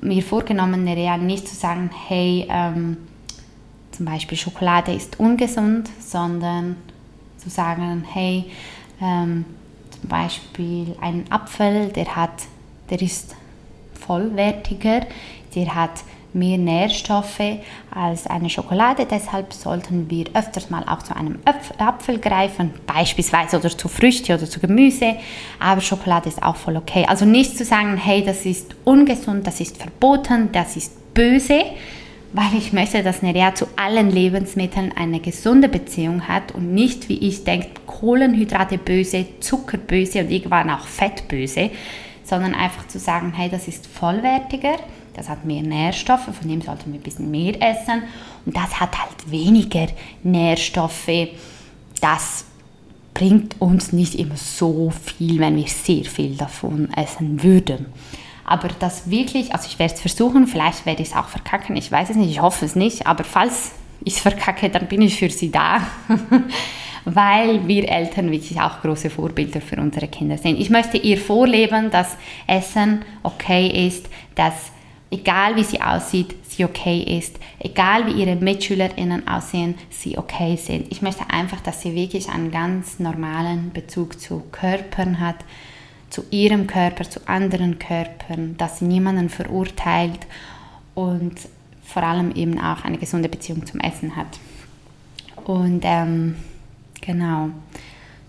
[0.00, 2.96] mir vorgenommen, Nerea nicht zu sagen, hey, ähm,
[3.92, 6.76] zum Beispiel Schokolade ist ungesund, sondern
[7.38, 8.46] zu sagen, hey,
[9.00, 9.44] ähm,
[9.90, 12.44] zum Beispiel ein Apfel, der hat,
[12.88, 13.36] der ist
[13.94, 15.06] vollwertiger,
[15.54, 17.58] der hat mehr Nährstoffe
[17.90, 19.06] als eine Schokolade.
[19.10, 21.38] Deshalb sollten wir öfters mal auch zu einem
[21.78, 25.16] Apfel greifen, beispielsweise oder zu Früchte oder zu Gemüse.
[25.58, 27.04] Aber Schokolade ist auch voll okay.
[27.08, 31.64] Also nicht zu sagen, hey, das ist ungesund, das ist verboten, das ist böse,
[32.32, 37.18] weil ich möchte, dass Nerea zu allen Lebensmitteln eine gesunde Beziehung hat und nicht, wie
[37.18, 41.70] ich denke, Kohlenhydrate böse, Zucker böse und irgendwann auch Fett böse,
[42.22, 44.76] sondern einfach zu sagen, hey, das ist vollwertiger
[45.14, 48.02] das hat mehr Nährstoffe, von dem sollten wir ein bisschen mehr essen.
[48.46, 49.86] Und das hat halt weniger
[50.22, 51.28] Nährstoffe.
[52.00, 52.44] Das
[53.14, 57.86] bringt uns nicht immer so viel, wenn wir sehr viel davon essen würden.
[58.44, 61.92] Aber das wirklich, also ich werde es versuchen, vielleicht werde ich es auch verkacken, ich
[61.92, 63.72] weiß es nicht, ich hoffe es nicht, aber falls
[64.04, 65.82] ich es verkacke, dann bin ich für sie da.
[67.04, 70.58] weil wir Eltern wirklich auch große Vorbilder für unsere Kinder sind.
[70.60, 74.54] Ich möchte ihr vorleben, dass Essen okay ist, dass
[75.10, 80.90] egal wie sie aussieht, sie okay ist, egal wie ihre MitschülerInnen aussehen, sie okay sind.
[80.90, 85.36] Ich möchte einfach, dass sie wirklich einen ganz normalen Bezug zu Körpern hat,
[86.10, 90.20] zu ihrem Körper, zu anderen Körpern, dass sie niemanden verurteilt
[90.94, 91.34] und
[91.84, 94.38] vor allem eben auch eine gesunde Beziehung zum Essen hat.
[95.44, 96.36] Und ähm,
[97.00, 97.50] Genau.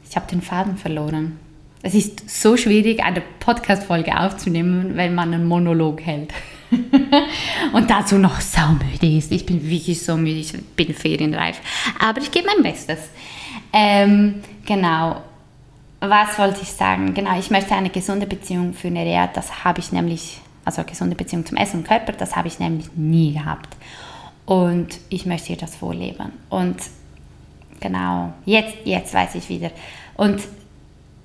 [0.10, 1.40] Ich habe den Faden verloren.
[1.84, 6.34] Es ist so schwierig, eine Podcast-Folge aufzunehmen, wenn man einen Monolog hält.
[7.74, 9.32] und dazu noch saumüde ist.
[9.32, 11.60] Ich bin wirklich so müde, ich bin ferienreif.
[12.00, 13.00] Aber ich gebe mein Bestes.
[13.74, 15.22] Ähm, genau.
[16.00, 17.14] Was wollte ich sagen?
[17.14, 19.28] Genau, ich möchte eine gesunde Beziehung für Nerea.
[19.28, 22.88] Das habe ich nämlich, also gesunde Beziehung zum Essen und Körper, das habe ich nämlich
[22.96, 23.76] nie gehabt.
[24.46, 26.32] Und ich möchte ihr das vorleben.
[26.50, 26.78] Und
[27.82, 29.72] Genau, jetzt, jetzt weiß ich wieder.
[30.16, 30.40] Und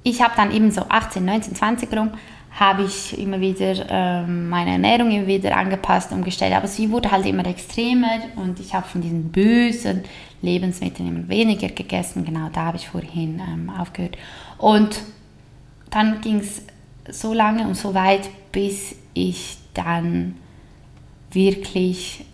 [0.02, 2.10] ich habe dann eben so 18, 19, 20 rum,
[2.58, 6.54] habe ich immer wieder ähm, meine Ernährung immer wieder angepasst, umgestellt.
[6.54, 10.04] Aber sie wurde halt immer extremer und ich habe von diesen bösen
[10.40, 12.24] Lebensmitteln immer weniger gegessen.
[12.24, 14.16] Genau, da habe ich vorhin ähm, aufgehört.
[14.56, 15.02] Und
[15.90, 16.62] dann ging es
[17.10, 20.36] so lange und so weit, bis ich dann
[21.30, 22.24] wirklich,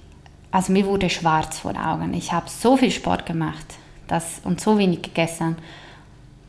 [0.53, 2.15] also mir wurde schwarz vor Augen.
[2.15, 3.67] Ich habe so viel Sport gemacht
[4.07, 5.57] das, und so wenig gegessen,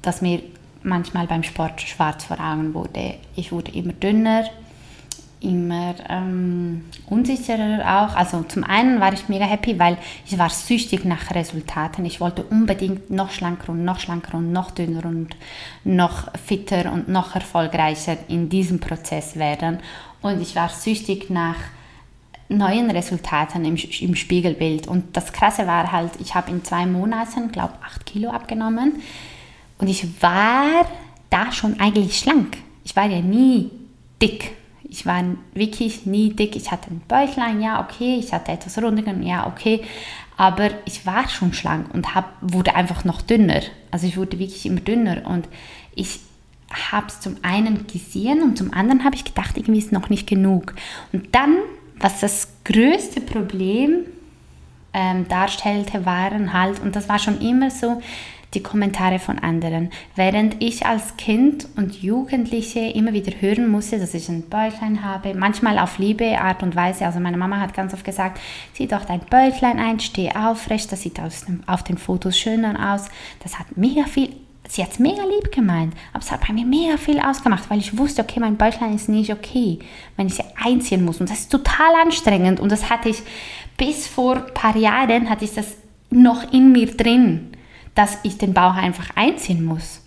[0.03, 0.43] dass mir
[0.83, 3.15] manchmal beim Sport schwarz vor Augen wurde.
[3.35, 4.45] Ich wurde immer dünner,
[5.43, 8.15] immer ähm, unsicherer auch.
[8.15, 12.05] Also zum einen war ich mega happy, weil ich war süchtig nach Resultaten.
[12.05, 15.35] Ich wollte unbedingt noch schlanker und noch schlanker und noch dünner und
[15.83, 19.79] noch fitter und noch erfolgreicher in diesem Prozess werden.
[20.21, 21.57] Und ich war süchtig nach
[22.47, 24.87] neuen Resultaten im, im Spiegelbild.
[24.87, 29.01] Und das Krasse war halt, ich habe in zwei Monaten, glaube ich, acht Kilo abgenommen.
[29.77, 30.85] Und ich war
[31.29, 32.57] da schon eigentlich schlank.
[32.83, 33.71] Ich war ja nie
[34.21, 34.51] dick.
[34.83, 36.55] Ich war wirklich nie dick.
[36.55, 38.17] Ich hatte ein Bäuchlein, ja, okay.
[38.19, 39.81] Ich hatte etwas Rundungen, ja, okay.
[40.37, 43.61] Aber ich war schon schlank und hab, wurde einfach noch dünner.
[43.91, 45.25] Also ich wurde wirklich immer dünner.
[45.25, 45.47] Und
[45.95, 46.19] ich
[46.91, 50.27] habe es zum einen gesehen und zum anderen habe ich gedacht, irgendwie ist noch nicht
[50.27, 50.73] genug.
[51.11, 51.57] Und dann
[52.03, 54.05] was das größte Problem
[54.93, 58.01] ähm, darstellte, waren halt, und das war schon immer so,
[58.53, 59.89] die Kommentare von anderen.
[60.15, 65.33] Während ich als Kind und Jugendliche immer wieder hören musste, dass ich ein Bäuchlein habe,
[65.33, 67.05] manchmal auf liebe Art und Weise.
[67.05, 68.39] Also meine Mama hat ganz oft gesagt,
[68.73, 73.09] zieh doch dein Bäuchlein ein, steh aufrecht, das sieht dem, auf den Fotos schöner aus.
[73.41, 74.29] Das hat mega viel
[74.67, 77.79] sie hat es mega lieb gemeint, aber es hat bei mir mega viel ausgemacht, weil
[77.79, 79.79] ich wusste, okay, mein Bäuchlein ist nicht okay,
[80.15, 81.19] wenn ich sie einziehen muss.
[81.19, 82.59] Und das ist total anstrengend.
[82.59, 83.21] Und das hatte ich
[83.77, 85.75] bis vor ein paar Jahren, hatte ich das
[86.09, 87.52] noch in mir drin,
[87.95, 90.01] dass ich den Bauch einfach einziehen muss.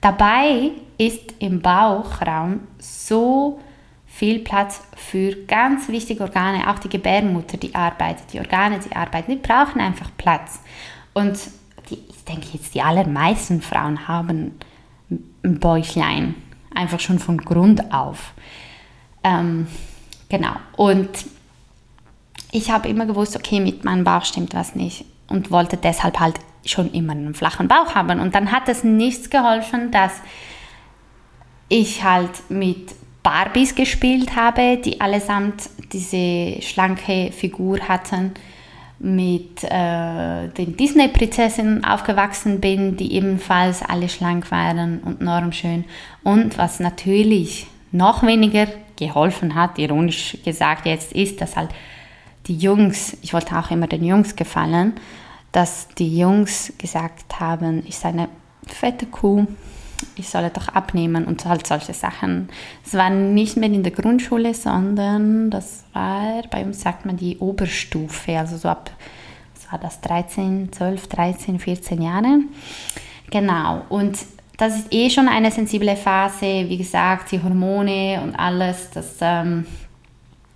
[0.00, 3.60] Dabei ist im Bauchraum so
[4.06, 9.30] viel Platz für ganz wichtige Organe, auch die Gebärmutter, die arbeitet, die Organe, die arbeiten,
[9.30, 10.60] die brauchen einfach Platz.
[11.14, 11.38] Und
[11.90, 14.58] die, ich denke jetzt, die allermeisten Frauen haben
[15.44, 16.34] ein Bäuchlein,
[16.74, 18.32] einfach schon von Grund auf.
[19.22, 19.66] Ähm,
[20.28, 20.52] genau.
[20.76, 21.10] Und
[22.50, 26.40] ich habe immer gewusst, okay, mit meinem Bauch stimmt was nicht und wollte deshalb halt
[26.70, 28.20] schon immer einen flachen Bauch haben.
[28.20, 30.12] Und dann hat es nichts geholfen, dass
[31.68, 38.32] ich halt mit Barbies gespielt habe, die allesamt diese schlanke Figur hatten
[39.00, 45.84] mit äh, den Disney-Prinzessinnen aufgewachsen bin, die ebenfalls alle schlank waren und normschön.
[46.24, 51.70] Und was natürlich noch weniger geholfen hat, ironisch gesagt jetzt, ist, dass halt
[52.48, 54.94] die Jungs, ich wollte auch immer den Jungs gefallen,
[55.58, 58.28] dass die Jungs gesagt haben, ich sei eine
[58.64, 59.44] fette Kuh,
[60.14, 62.48] ich solle doch abnehmen und halt solche Sachen.
[62.86, 67.38] Es war nicht mehr in der Grundschule, sondern das war, bei uns sagt man die
[67.38, 68.92] Oberstufe, also so ab,
[69.56, 72.38] was war das, 13, 12, 13, 14 Jahre.
[73.28, 74.16] Genau, und
[74.58, 79.66] das ist eh schon eine sensible Phase, wie gesagt, die Hormone und alles, das ähm,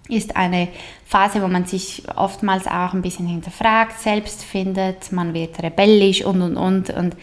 [0.08, 0.68] ist eine
[1.12, 6.40] Phase, wo man sich oftmals auch ein bisschen hinterfragt, selbst findet, man wird rebellisch und
[6.40, 7.16] und und und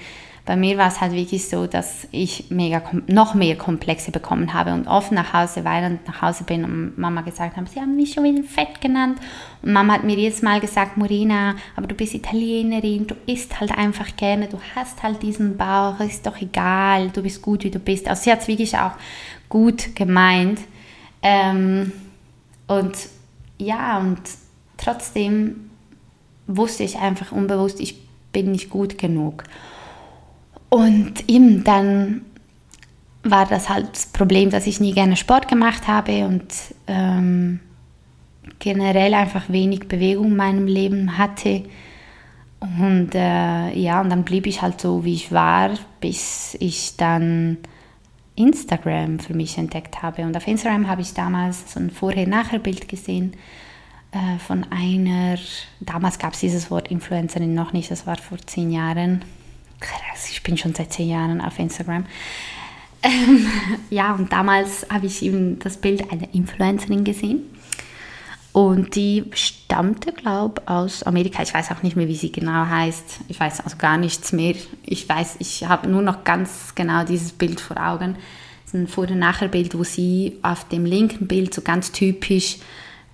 [0.50, 4.74] bei mir war es halt wirklich so, dass ich mega, noch mehr Komplexe bekommen habe
[4.74, 8.14] und oft nach Hause weinend nach Hause bin und Mama gesagt hat, sie haben mich
[8.14, 9.20] schon wieder fett genannt.
[9.62, 13.78] Und Mama hat mir jedes Mal gesagt, Morina, aber du bist Italienerin, du isst halt
[13.78, 17.78] einfach gerne, du hast halt diesen Bauch, ist doch egal, du bist gut, wie du
[17.78, 18.08] bist.
[18.08, 18.94] Also sie hat es wirklich auch
[19.50, 20.60] gut gemeint.
[21.22, 21.92] Ähm,
[22.66, 22.98] und
[23.60, 24.22] ja, und
[24.78, 25.70] trotzdem
[26.48, 27.96] wusste ich einfach unbewusst, ich
[28.32, 29.44] bin nicht gut genug.
[30.70, 32.22] Und eben dann
[33.24, 36.54] war das halt das Problem, dass ich nie gerne Sport gemacht habe und
[36.88, 37.60] ähm,
[38.60, 41.64] generell einfach wenig Bewegung in meinem Leben hatte.
[42.60, 47.58] Und äh, ja, und dann blieb ich halt so, wie ich war, bis ich dann
[48.40, 50.24] Instagram für mich entdeckt habe.
[50.24, 53.34] Und auf Instagram habe ich damals so ein Vorher-Nachher-Bild gesehen
[54.12, 55.38] äh, von einer,
[55.80, 59.24] damals gab es dieses Wort Influencerin noch nicht, das war vor zehn Jahren.
[59.80, 62.06] Krass, ich bin schon seit zehn Jahren auf Instagram.
[63.04, 63.48] Ähm,
[63.90, 67.44] ja, und damals habe ich eben das Bild einer Influencerin gesehen.
[68.60, 71.42] Und die stammte, glaube ich, aus Amerika.
[71.42, 73.22] Ich weiß auch nicht mehr, wie sie genau heißt.
[73.30, 74.54] Ich weiß also gar nichts mehr.
[74.86, 78.18] Ich weiß, ich habe nur noch ganz genau dieses Bild vor Augen.
[78.66, 82.58] Das ist ein Vor- und Nachher-Bild, wo sie auf dem linken Bild so ganz typisch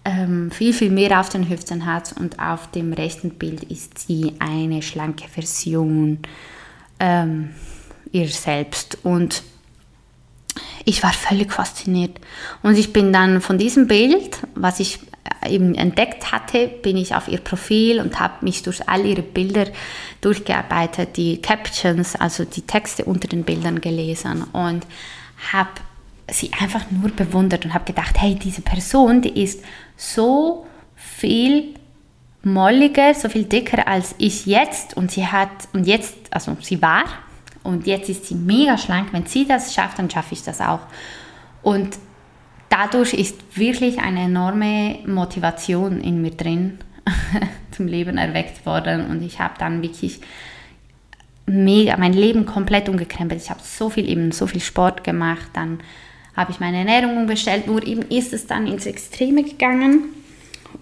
[0.04, 4.34] ähm, viel, viel mehr auf den Hüften hat und auf dem rechten Bild ist sie
[4.40, 6.22] eine schlanke Version
[7.00, 7.52] ähm,
[8.12, 8.98] ihr selbst.
[9.04, 9.44] Und
[10.86, 12.20] ich war völlig fasziniert.
[12.64, 15.02] Und ich bin dann von diesem Bild, was ich
[15.48, 19.68] eben entdeckt hatte, bin ich auf ihr Profil und habe mich durch all ihre Bilder
[20.22, 24.86] durchgearbeitet, die Captions, also die Texte unter den Bildern gelesen und
[25.52, 25.70] habe
[26.32, 29.64] sie einfach nur bewundert und habe gedacht, hey, diese Person, die ist
[29.96, 31.76] so viel
[32.44, 37.04] molliger, so viel dicker als ich jetzt und sie hat und jetzt, also sie war
[37.64, 39.10] und jetzt ist sie mega schlank.
[39.12, 40.82] Wenn sie das schafft, dann schaffe ich das auch.
[41.64, 41.98] Und
[42.76, 46.80] dadurch ist wirklich eine enorme Motivation in mir drin
[47.72, 49.06] zum Leben erweckt worden.
[49.06, 50.20] Und ich habe dann wirklich
[51.46, 53.42] mega mein Leben komplett umgekrempelt.
[53.42, 55.80] Ich habe so viel eben so viel Sport gemacht, dann
[56.36, 60.10] habe ich meine Ernährung umgestellt, nur eben ist es dann ins Extreme gegangen.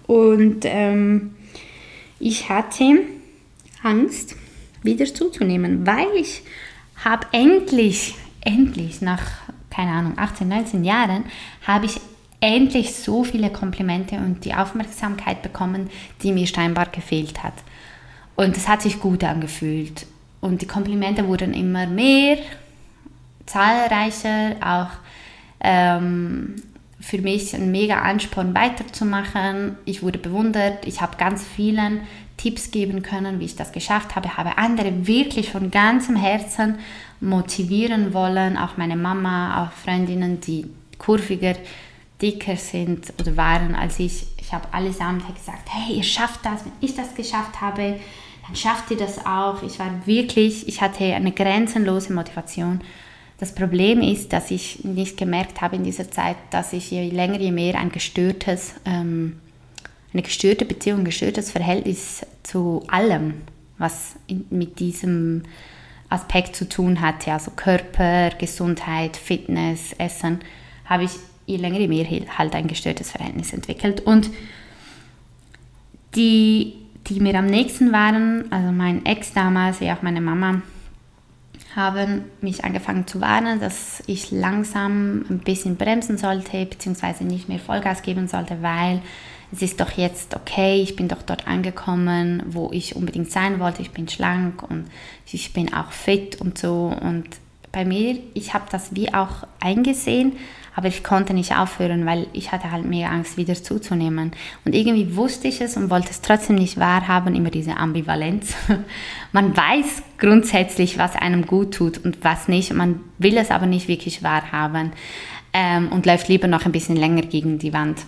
[0.08, 1.36] Und ähm,
[2.18, 3.02] ich hatte
[3.84, 4.34] Angst
[4.82, 6.42] wieder zuzunehmen, weil ich
[7.04, 9.22] habe endlich endlich nach
[9.74, 11.24] keine Ahnung, 18, 19 Jahren,
[11.66, 12.00] habe ich
[12.40, 15.90] endlich so viele Komplimente und die Aufmerksamkeit bekommen,
[16.22, 17.54] die mir scheinbar gefehlt hat.
[18.36, 20.06] Und es hat sich gut angefühlt.
[20.40, 22.36] Und die Komplimente wurden immer mehr,
[23.46, 24.90] zahlreicher, auch
[25.60, 26.56] ähm,
[27.00, 29.76] für mich ein mega Ansporn weiterzumachen.
[29.84, 32.00] Ich wurde bewundert, ich habe ganz vielen
[32.36, 36.78] Tipps geben können, wie ich das geschafft habe, habe andere wirklich von ganzem Herzen
[37.24, 40.66] motivieren wollen, auch meine Mama, auch Freundinnen, die
[40.98, 41.54] kurviger,
[42.20, 44.26] dicker sind oder waren als ich.
[44.38, 47.98] Ich habe allesamt gesagt, hey, ihr schafft das, wenn ich das geschafft habe,
[48.46, 49.62] dann schafft ihr das auch.
[49.62, 52.80] Ich war wirklich, ich hatte eine grenzenlose Motivation.
[53.38, 57.40] Das Problem ist, dass ich nicht gemerkt habe in dieser Zeit, dass ich je länger,
[57.40, 59.40] je mehr ein gestörtes, ähm,
[60.12, 63.34] eine gestörte Beziehung, ein gestörtes Verhältnis zu allem,
[63.78, 65.42] was in, mit diesem
[66.14, 70.40] Aspekt zu tun hatte, also Körper, Gesundheit, Fitness, Essen,
[70.86, 71.10] habe ich
[71.46, 72.06] je länger, je mehr
[72.38, 74.00] halt ein gestörtes Verhältnis entwickelt.
[74.00, 74.30] Und
[76.14, 76.74] die,
[77.06, 80.62] die mir am nächsten waren, also mein Ex damals, wie auch meine Mama,
[81.74, 87.58] haben mich angefangen zu warnen, dass ich langsam ein bisschen bremsen sollte, beziehungsweise nicht mehr
[87.58, 89.02] Vollgas geben sollte, weil
[89.52, 93.82] es ist doch jetzt okay, ich bin doch dort angekommen, wo ich unbedingt sein wollte,
[93.82, 94.86] ich bin schlank und
[95.30, 96.92] ich bin auch fit und so.
[97.00, 97.24] Und
[97.72, 100.34] bei mir, ich habe das wie auch eingesehen,
[100.76, 104.32] aber ich konnte nicht aufhören, weil ich hatte halt mega Angst, wieder zuzunehmen.
[104.64, 108.54] Und irgendwie wusste ich es und wollte es trotzdem nicht wahrhaben, immer diese Ambivalenz.
[109.32, 112.72] Man weiß grundsätzlich, was einem gut tut und was nicht.
[112.72, 114.92] Man will es aber nicht wirklich wahrhaben
[115.52, 117.98] ähm, und läuft lieber noch ein bisschen länger gegen die Wand.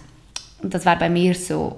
[0.62, 1.76] Und das war bei mir so.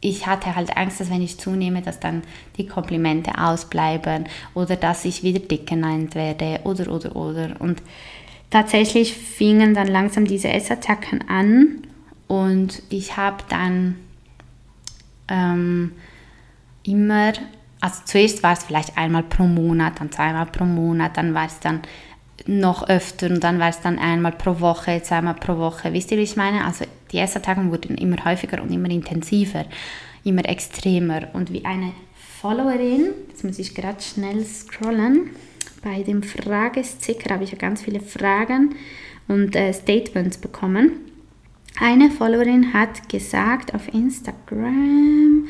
[0.00, 2.22] Ich hatte halt Angst, dass wenn ich zunehme, dass dann
[2.56, 7.56] die Komplimente ausbleiben oder dass ich wieder dick genannt werde oder, oder, oder.
[7.58, 7.82] Und
[8.48, 11.82] tatsächlich fingen dann langsam diese Essattacken an
[12.28, 13.96] und ich habe dann
[15.28, 15.92] ähm,
[16.84, 17.32] immer,
[17.80, 21.58] also zuerst war es vielleicht einmal pro Monat, dann zweimal pro Monat, dann war es
[21.60, 21.80] dann
[22.46, 25.92] noch öfter und dann war es dann einmal pro Woche, zweimal pro Woche.
[25.92, 26.64] Wisst ihr, wie ich meine?
[26.64, 29.64] Also die Essattacken wurden immer häufiger und immer intensiver,
[30.24, 31.28] immer extremer.
[31.32, 31.92] Und wie eine
[32.40, 35.30] Followerin, jetzt muss ich gerade schnell scrollen,
[35.82, 38.74] bei dem Fragesticker habe ich ja ganz viele Fragen
[39.28, 40.92] und äh, Statements bekommen.
[41.80, 45.48] Eine Followerin hat gesagt auf Instagram,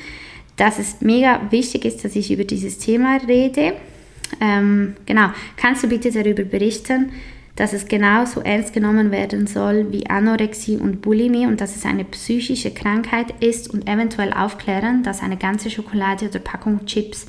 [0.56, 3.74] dass es mega wichtig ist, dass ich über dieses Thema rede.
[4.40, 7.12] Ähm, genau, kannst du bitte darüber berichten,
[7.58, 12.04] dass es genauso ernst genommen werden soll wie Anorexie und Bulimie und dass es eine
[12.04, 17.26] psychische Krankheit ist und eventuell aufklären, dass eine ganze Schokolade oder Packung Chips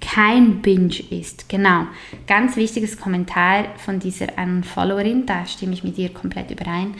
[0.00, 1.48] kein Binge ist.
[1.48, 1.86] Genau.
[2.28, 6.94] Ganz wichtiges Kommentar von dieser einen Followerin, da stimme ich mit ihr komplett überein.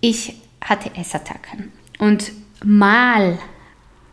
[0.00, 2.32] Ich hatte Essattacken und
[2.64, 3.38] mal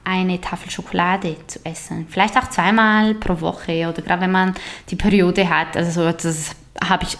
[0.03, 2.05] eine Tafel Schokolade zu essen.
[2.07, 4.53] Vielleicht auch zweimal pro Woche oder gerade wenn man
[4.89, 5.75] die Periode hat.
[5.75, 7.17] Also das habe ich.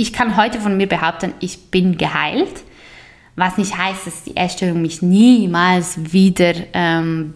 [0.00, 2.64] Ich kann heute von mir behaupten, ich bin geheilt.
[3.36, 7.34] Was nicht heißt, dass die Essstörung mich niemals wieder ähm,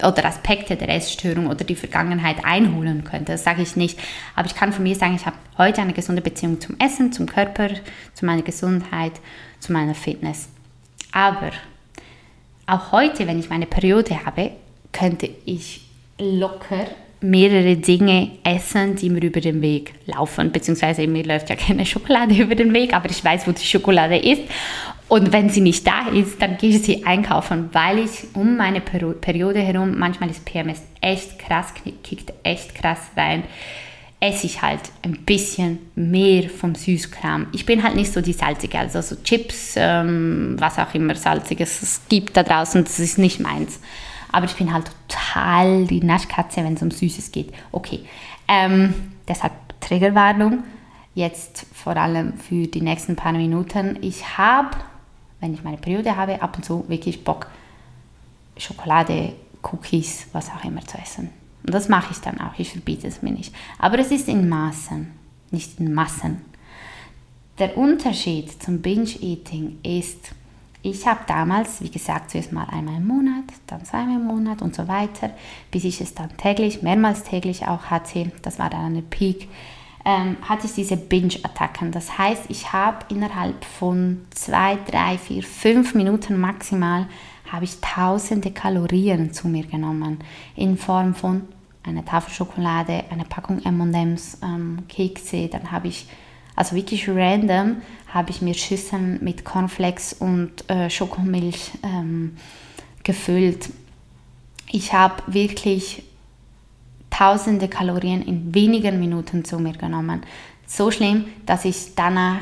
[0.00, 3.32] oder Aspekte der Essstörung oder die Vergangenheit einholen könnte.
[3.32, 3.98] Das sage ich nicht.
[4.36, 7.26] Aber ich kann von mir sagen, ich habe heute eine gesunde Beziehung zum Essen, zum
[7.26, 7.70] Körper,
[8.14, 9.14] zu meiner Gesundheit,
[9.58, 10.48] zu meiner Fitness.
[11.10, 11.50] Aber
[12.68, 14.52] auch heute, wenn ich meine Periode habe,
[14.92, 15.80] könnte ich
[16.20, 16.86] locker
[17.20, 20.52] mehrere Dinge essen, die mir über den Weg laufen.
[20.52, 24.16] Beziehungsweise mir läuft ja keine Schokolade über den Weg, aber ich weiß, wo die Schokolade
[24.16, 24.42] ist.
[25.08, 28.80] Und wenn sie nicht da ist, dann gehe ich sie einkaufen, weil ich um meine
[28.80, 33.44] Periode herum, manchmal ist PMS echt krass, kickt echt krass rein,
[34.18, 37.48] esse ich halt ein bisschen mehr vom Süßkram.
[37.52, 41.82] Ich bin halt nicht so die salzige, also so Chips, ähm, was auch immer salziges
[41.82, 43.78] es gibt da draußen, das ist nicht meins.
[44.32, 47.52] Aber ich bin halt total die Naschkatze, wenn es um Süßes geht.
[47.72, 48.00] Okay,
[48.48, 48.94] ähm,
[49.26, 50.64] deshalb Triggerwarnung.
[51.14, 53.98] Jetzt vor allem für die nächsten paar Minuten.
[54.02, 54.76] Ich habe
[55.40, 57.48] wenn ich meine Periode habe, ab und zu wirklich Bock,
[58.56, 61.30] Schokolade, Cookies, was auch immer zu essen.
[61.64, 63.54] Und das mache ich dann auch, ich verbiete es mir nicht.
[63.78, 65.10] Aber es ist in Maßen,
[65.50, 66.42] nicht in Massen.
[67.58, 70.32] Der Unterschied zum Binge-Eating ist,
[70.90, 74.74] ich habe damals, wie gesagt, zuerst mal einmal im Monat, dann zweimal im Monat und
[74.74, 75.30] so weiter,
[75.70, 78.30] bis ich es dann täglich, mehrmals täglich auch hatte.
[78.42, 79.48] Das war dann eine Peak
[80.06, 81.90] ähm, hatte ich diese Binge-Attacken.
[81.90, 87.06] Das heißt, ich habe innerhalb von zwei, drei, vier, fünf Minuten maximal
[87.50, 90.18] habe ich tausende Kalorien zu mir genommen
[90.54, 91.42] in Form von
[91.82, 96.08] einer Tafel Schokolade, einer Packung M&M's, ähm, Kekse, dann habe ich
[96.56, 97.76] also wirklich random
[98.08, 102.36] habe ich mir Schüsseln mit Cornflakes und äh, Schokomilch ähm,
[103.02, 103.70] gefüllt.
[104.70, 106.02] Ich habe wirklich
[107.10, 110.22] tausende Kalorien in wenigen Minuten zu mir genommen.
[110.66, 112.40] So schlimm, dass ich danach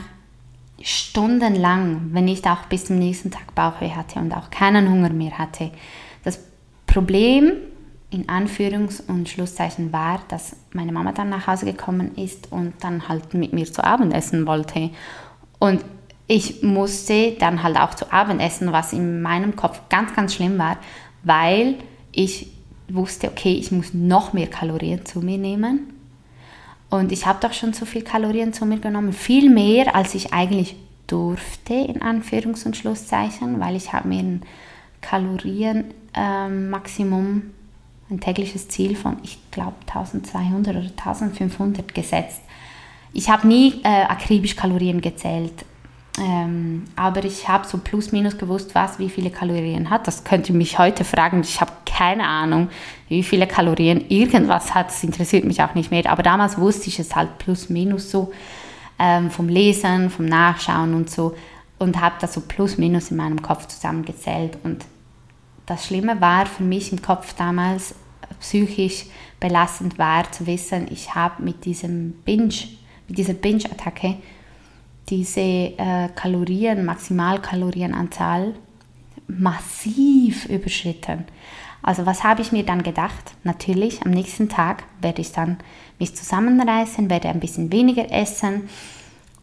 [0.82, 5.38] stundenlang, wenn nicht auch bis zum nächsten Tag Bauchweh hatte und auch keinen Hunger mehr
[5.38, 5.70] hatte.
[6.24, 6.40] Das
[6.86, 7.52] Problem
[8.10, 13.08] in Anführungs- und Schlusszeichen war, dass meine Mama dann nach Hause gekommen ist und dann
[13.08, 14.90] halt mit mir zu Abend essen wollte.
[15.64, 15.82] Und
[16.26, 20.58] ich musste dann halt auch zu Abend essen, was in meinem Kopf ganz, ganz schlimm
[20.58, 20.76] war,
[21.22, 21.76] weil
[22.12, 22.48] ich
[22.88, 25.94] wusste, okay, ich muss noch mehr Kalorien zu mir nehmen.
[26.90, 30.34] Und ich habe doch schon so viel Kalorien zu mir genommen, viel mehr, als ich
[30.34, 34.42] eigentlich durfte, in Anführungs- und Schlusszeichen, weil ich habe mir ein
[35.00, 37.54] Kalorienmaximum, ähm,
[38.10, 42.42] ein tägliches Ziel von, ich glaube, 1200 oder 1500 gesetzt.
[43.14, 45.64] Ich habe nie äh, akribisch Kalorien gezählt.
[46.20, 50.06] Ähm, aber ich habe so plus minus gewusst, was wie viele Kalorien hat.
[50.06, 51.40] Das könnt ihr mich heute fragen.
[51.40, 52.68] Ich habe keine Ahnung,
[53.08, 54.88] wie viele Kalorien irgendwas hat.
[54.88, 56.06] Das interessiert mich auch nicht mehr.
[56.10, 58.32] Aber damals wusste ich es halt plus minus so
[58.98, 61.34] ähm, vom Lesen, vom Nachschauen und so.
[61.78, 64.58] Und habe das so plus minus in meinem Kopf zusammengezählt.
[64.62, 64.84] Und
[65.66, 67.94] das Schlimme war für mich im Kopf damals
[68.40, 69.06] psychisch
[69.40, 72.54] belastend war zu wissen, ich habe mit diesem Binge,
[73.08, 74.16] mit dieser Binge-Attacke
[75.08, 78.54] diese äh, Kalorien, Maximalkalorienanzahl
[79.26, 81.24] massiv überschritten.
[81.82, 83.34] Also was habe ich mir dann gedacht?
[83.42, 85.58] Natürlich, am nächsten Tag werde ich dann
[85.98, 88.68] mich zusammenreißen, werde ein bisschen weniger essen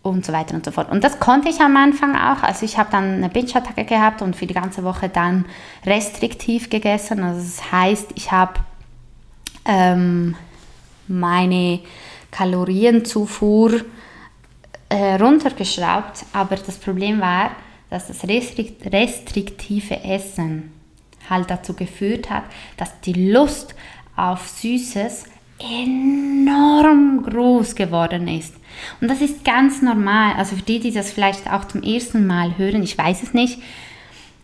[0.01, 0.89] und so weiter und so fort.
[0.89, 2.41] Und das konnte ich am Anfang auch.
[2.41, 5.45] Also ich habe dann eine Binge-Attacke gehabt und für die ganze Woche dann
[5.85, 7.23] restriktiv gegessen.
[7.23, 8.53] Also das heißt, ich habe
[9.65, 10.35] ähm,
[11.07, 11.79] meine
[12.31, 13.81] Kalorienzufuhr
[14.89, 17.51] äh, runtergeschraubt, aber das Problem war,
[17.89, 20.71] dass das restrikt restriktive Essen
[21.29, 22.43] halt dazu geführt hat,
[22.77, 23.75] dass die Lust
[24.15, 25.25] auf Süßes
[25.59, 28.55] enorm groß geworden ist.
[28.99, 30.33] Und das ist ganz normal.
[30.37, 33.59] Also für die, die das vielleicht auch zum ersten Mal hören, ich weiß es nicht,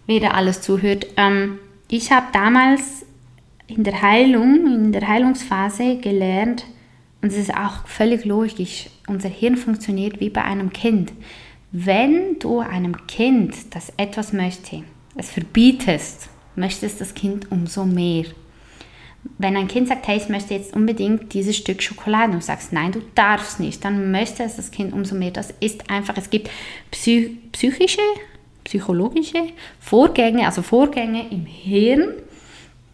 [0.05, 1.07] wer da alles zuhört.
[1.17, 1.59] Ähm,
[1.89, 3.05] ich habe damals
[3.67, 6.65] in der Heilung, in der Heilungsphase gelernt,
[7.21, 11.13] und es ist auch völlig logisch, unser Hirn funktioniert wie bei einem Kind.
[11.71, 14.83] Wenn du einem Kind, das etwas möchte,
[15.15, 18.25] es verbietest, möchtest das Kind umso mehr.
[19.39, 22.71] wenn ein Kind sagt, hey, ich möchte jetzt unbedingt dieses Stück Schokolade und du sagst,
[22.71, 25.31] nein, du darfst nicht, dann möchte es das Kind umso mehr.
[25.31, 26.49] Das ist einfach, es gibt
[26.91, 28.01] psych psychische,
[28.63, 29.49] psychologische
[29.79, 32.13] Vorgänge, also Vorgänge im Hirn,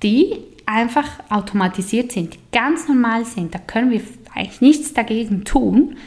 [0.02, 3.54] die einfach automatisiert sind, ganz normal sind.
[3.54, 4.02] Da können wir
[4.34, 5.98] eigentlich nichts dagegen tun,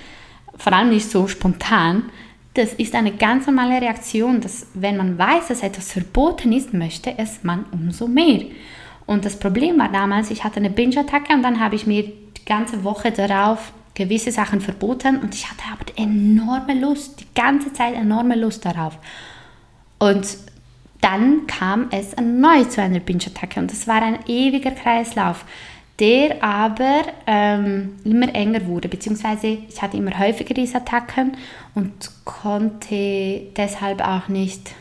[0.57, 2.05] vor allem nicht so spontan.
[2.55, 7.19] Das ist eine ganz normale Reaktion, dass wenn man weiß, dass etwas verboten ist, möchte
[7.19, 8.47] es man umso mehr.
[9.05, 12.45] Und das Problem war damals, ich hatte eine Binge-Attacke und dann habe ich mir die
[12.45, 17.95] ganze Woche darauf gewisse Sachen verboten und ich hatte aber enorme Lust, die ganze Zeit
[17.95, 18.99] enorme Lust darauf.
[19.99, 20.27] Und
[21.01, 25.45] dann kam es erneut zu einer Binge-Attacke und das war ein ewiger Kreislauf,
[25.99, 31.37] der aber ähm, immer enger wurde, beziehungsweise ich hatte immer häufiger diese Attacken
[31.75, 34.75] und konnte deshalb auch nicht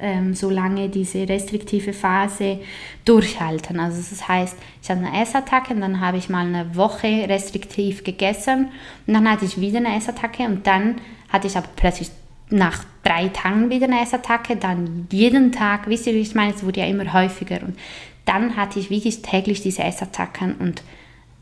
[0.00, 2.60] ähm, so lange diese restriktive Phase
[3.04, 3.78] durchhalten.
[3.78, 8.02] Also das heißt, ich hatte eine Essattacke und dann habe ich mal eine Woche restriktiv
[8.02, 8.68] gegessen
[9.06, 10.96] und dann hatte ich wieder eine Essattacke und dann
[11.28, 12.10] hatte ich aber plötzlich
[12.50, 16.64] nach drei Tagen wieder eine Essattacke, dann jeden Tag, wisst ihr, wie ich meine, es
[16.64, 17.62] wurde ja immer häufiger.
[17.62, 17.78] Und
[18.24, 20.82] dann hatte ich wirklich täglich diese Essattacken und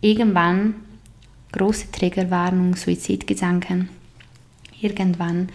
[0.01, 0.75] irgendwann
[1.53, 3.89] große Triggerwarnung, Suizidgedanken.
[4.81, 5.49] Irgendwann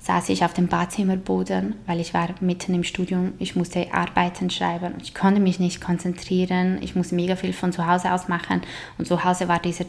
[0.00, 4.94] saß ich auf dem Badzimmerboden, weil ich war mitten im Studium, ich musste Arbeiten schreiben
[4.94, 8.62] und ich konnte mich nicht konzentrieren, ich musste mega viel von zu Hause aus machen.
[8.98, 9.84] Und zu Hause war dieser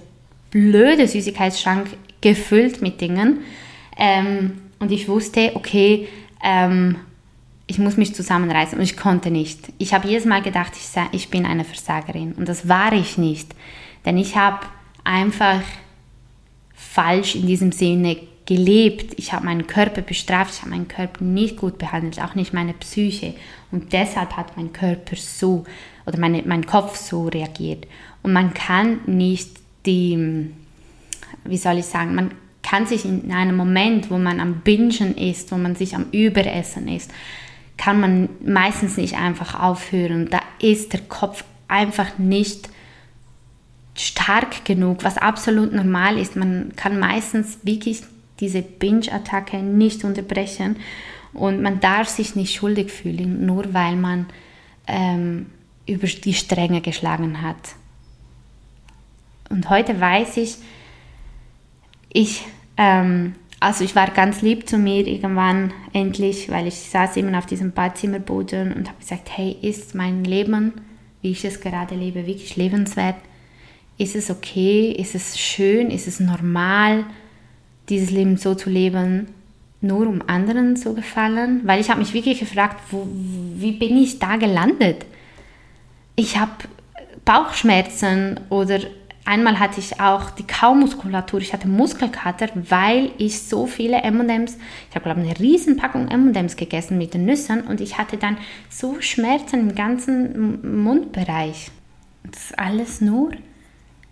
[0.50, 1.90] blöde Süßigkeitsschrank
[2.22, 3.42] gefüllt mit Dingen.
[3.98, 6.08] Ähm, und ich wusste, okay,
[6.44, 6.98] ähm,
[7.68, 8.78] ich muss mich zusammenreißen.
[8.78, 9.74] Und ich konnte nicht.
[9.78, 12.34] Ich habe jedes Mal gedacht, ich, ich bin eine Versagerin.
[12.34, 13.54] Und das war ich nicht,
[14.06, 14.66] denn ich habe
[15.04, 15.62] einfach
[16.74, 19.14] falsch in diesem Sinne gelebt.
[19.18, 22.74] Ich habe meinen Körper bestraft, ich habe meinen Körper nicht gut behandelt, auch nicht meine
[22.74, 23.34] Psyche.
[23.72, 25.66] Und deshalb hat mein Körper so
[26.06, 27.86] oder meine, mein Kopf so reagiert.
[28.24, 30.50] Und man kann nicht die,
[31.44, 32.32] wie soll ich sagen, man
[32.68, 36.90] kann sich in einem Moment, wo man am Bingen ist, wo man sich am Überessen
[36.90, 37.12] ist,
[37.78, 40.28] kann man meistens nicht einfach aufhören.
[40.30, 42.68] Da ist der Kopf einfach nicht
[43.96, 46.36] stark genug, was absolut normal ist.
[46.36, 48.02] Man kann meistens wirklich
[48.42, 50.76] diese Binge-Attacke nicht unterbrechen
[51.34, 54.26] und man darf sich nicht schuldig fühlen, nur weil man
[54.88, 55.46] ähm,
[55.86, 57.76] über die Stränge geschlagen hat.
[59.50, 60.58] Und heute weiß ich,
[62.10, 62.44] ich
[62.78, 67.48] ähm, also ich war ganz lieb zu mir irgendwann endlich, weil ich saß immer auf
[67.48, 70.74] diesem Badzimmerboden und habe gesagt, hey, ist mein Leben,
[71.22, 73.16] wie ich es gerade lebe, wirklich lebenswert?
[73.98, 74.92] Ist es okay?
[74.92, 75.90] Ist es schön?
[75.90, 77.06] Ist es normal,
[77.90, 79.28] dieses Leben so zu leben,
[79.82, 81.62] nur um anderen zu gefallen?
[81.64, 83.08] Weil ich habe mich wirklich gefragt, wo,
[83.56, 85.08] wie bin ich da gelandet?
[86.16, 86.52] Ich habe
[87.26, 88.80] Bauchschmerzen oder
[89.28, 94.58] Einmal hatte ich auch die Kaumuskulatur, ich hatte Muskelkater, weil ich so viele M&M's,
[94.90, 98.38] ich habe glaube eine riesen Packung M&M's gegessen mit den Nüssen und ich hatte dann
[98.70, 101.72] so Schmerzen im ganzen Mundbereich.
[102.24, 103.32] Das alles nur,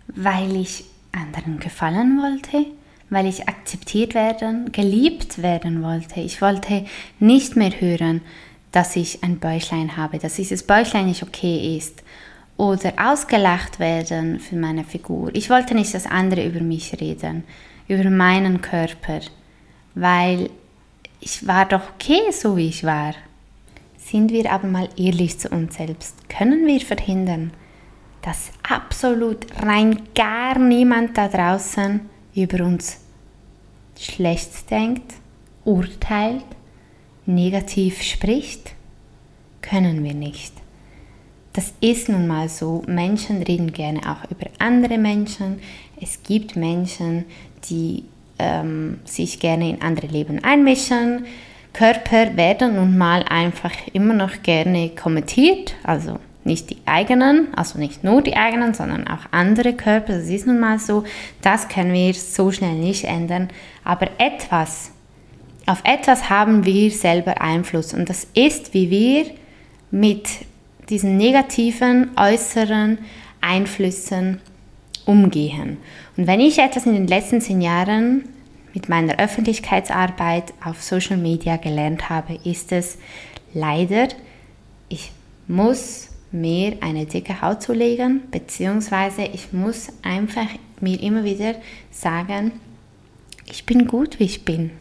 [0.08, 2.66] weil ich anderen gefallen wollte,
[3.08, 6.20] weil ich akzeptiert werden, geliebt werden wollte.
[6.20, 6.84] Ich wollte
[7.20, 8.20] nicht mehr hören,
[8.70, 12.02] dass ich ein Bäuchlein habe, dass dieses Bäuchlein nicht okay ist
[12.56, 15.30] oder ausgelacht werden für meine Figur.
[15.34, 17.44] Ich wollte nicht, dass andere über mich reden,
[17.88, 19.20] über meinen Körper,
[19.94, 20.50] weil
[21.20, 23.14] ich war doch okay, so wie ich war.
[23.98, 27.52] Sind wir aber mal ehrlich zu uns selbst, können wir verhindern,
[28.22, 32.00] dass absolut rein gar niemand da draußen
[32.34, 33.00] über uns
[33.98, 35.14] schlecht denkt,
[35.64, 36.44] urteilt,
[37.24, 38.72] negativ spricht?
[39.60, 40.52] Können wir nicht.
[41.56, 42.82] Das ist nun mal so.
[42.86, 45.58] Menschen reden gerne auch über andere Menschen.
[45.98, 47.24] Es gibt Menschen,
[47.70, 48.04] die
[48.38, 51.24] ähm, sich gerne in andere Leben einmischen.
[51.72, 58.04] Körper werden nun mal einfach immer noch gerne kommentiert, also nicht die eigenen, also nicht
[58.04, 60.12] nur die eigenen, sondern auch andere Körper.
[60.12, 61.04] Das ist nun mal so.
[61.40, 63.48] Das können wir so schnell nicht ändern.
[63.82, 64.92] Aber etwas,
[65.64, 69.24] auf etwas haben wir selber Einfluss und das ist, wie wir
[69.90, 70.28] mit
[70.88, 72.98] diesen negativen äußeren
[73.40, 74.40] Einflüssen
[75.04, 75.78] umgehen.
[76.16, 78.28] Und wenn ich etwas in den letzten zehn Jahren
[78.74, 82.98] mit meiner Öffentlichkeitsarbeit auf Social Media gelernt habe, ist es
[83.54, 84.08] leider,
[84.88, 85.12] ich
[85.48, 90.48] muss mir eine dicke Haut zulegen, beziehungsweise ich muss einfach
[90.80, 91.54] mir immer wieder
[91.90, 92.52] sagen,
[93.50, 94.72] ich bin gut, wie ich bin.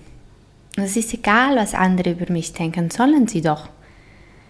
[0.76, 3.70] Und es ist egal, was andere über mich denken, sollen sie doch.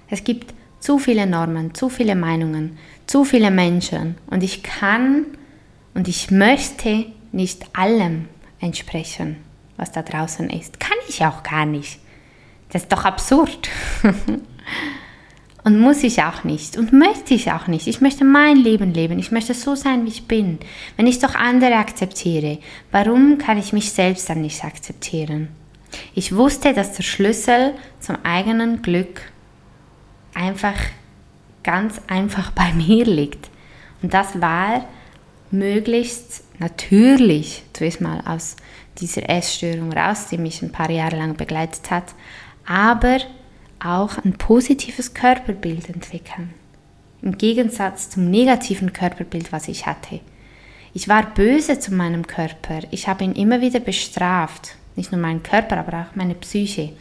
[0.10, 0.54] Es gibt
[0.86, 2.78] zu viele Normen, zu viele Meinungen,
[3.08, 5.26] zu viele Menschen und ich kann
[5.96, 8.28] und ich möchte nicht allem
[8.60, 9.38] entsprechen,
[9.78, 10.80] was da draußen ist.
[10.80, 11.98] Kann ich auch gar nicht.
[12.70, 13.68] Das ist doch absurd.
[15.64, 17.88] und muss ich auch nicht und möchte ich auch nicht.
[17.88, 19.18] Ich möchte mein Leben leben.
[19.18, 20.60] Ich möchte so sein, wie ich bin.
[20.98, 22.60] Wenn ich doch andere akzeptiere,
[22.92, 25.48] warum kann ich mich selbst dann nicht akzeptieren?
[26.14, 29.24] Ich wusste, dass der Schlüssel zum eigenen Glück
[30.36, 30.76] einfach
[31.64, 33.50] ganz einfach bei mir liegt.
[34.02, 34.86] Und das war
[35.52, 38.56] möglichst natürlich, zuerst mal aus
[39.00, 42.14] dieser Essstörung raus, die mich ein paar Jahre lang begleitet hat,
[42.66, 43.20] aber
[43.84, 46.54] auch ein positives Körperbild entwickeln.
[47.22, 50.20] Im Gegensatz zum negativen Körperbild, was ich hatte.
[50.94, 52.80] Ich war böse zu meinem Körper.
[52.92, 54.76] Ich habe ihn immer wieder bestraft.
[54.96, 56.94] Nicht nur meinen Körper, aber auch meine Psyche.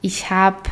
[0.00, 0.62] Ich habe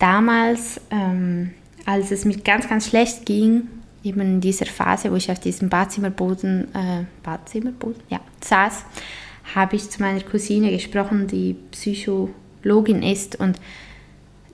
[0.00, 1.52] damals, ähm,
[1.86, 3.68] als es mir ganz, ganz schlecht ging,
[4.02, 8.84] eben in dieser Phase, wo ich auf diesem Badzimmerboden, äh, Badzimmerboden, ja, saß,
[9.54, 13.60] habe ich zu meiner Cousine gesprochen, die Psychologin ist und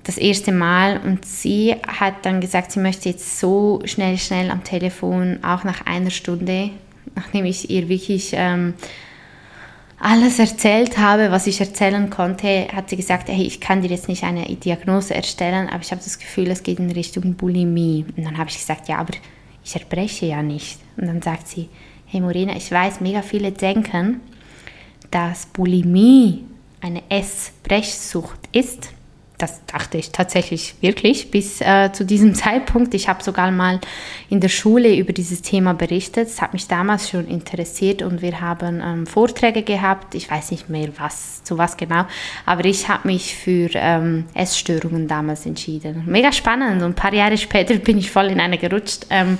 [0.05, 1.01] das erste Mal.
[1.05, 5.87] Und sie hat dann gesagt, sie möchte jetzt so schnell, schnell am Telefon, auch nach
[5.87, 6.71] einer Stunde,
[7.15, 8.75] nachdem ich ihr wirklich ähm,
[9.99, 14.09] alles erzählt habe, was ich erzählen konnte, hat sie gesagt, hey, ich kann dir jetzt
[14.09, 18.05] nicht eine Diagnose erstellen, aber ich habe das Gefühl, es geht in Richtung Bulimie.
[18.17, 19.15] Und dann habe ich gesagt, ja, aber
[19.65, 20.79] ich erbreche ja nicht.
[20.97, 21.69] Und dann sagt sie,
[22.07, 24.21] hey Morena, ich weiß, mega viele denken,
[25.11, 26.45] dass Bulimie
[26.81, 28.91] eine Essbrechsucht ist
[29.39, 32.95] das dachte ich tatsächlich wirklich bis äh, zu diesem Zeitpunkt.
[32.95, 33.81] Ich habe sogar mal
[34.29, 36.29] in der Schule über dieses Thema berichtet.
[36.29, 40.15] Es hat mich damals schon interessiert und wir haben ähm, Vorträge gehabt.
[40.15, 42.07] Ich weiß nicht mehr was, zu was genau,
[42.47, 46.05] aber ich habe mich für ähm, Essstörungen damals entschieden.
[46.07, 49.07] Mega spannend und ein paar Jahre später bin ich voll in eine gerutscht.
[49.11, 49.39] Ähm,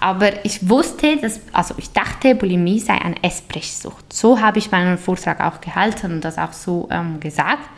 [0.00, 4.12] aber ich wusste, dass, also ich dachte, Bulimie sei eine Essbrechsucht.
[4.12, 7.68] So habe ich meinen Vortrag auch gehalten und das auch so ähm, gesagt.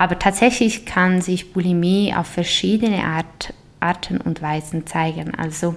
[0.00, 5.34] Aber tatsächlich kann sich Bulimie auf verschiedene Art, Arten und Weisen zeigen.
[5.34, 5.76] Also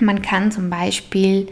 [0.00, 1.48] man kann zum Beispiel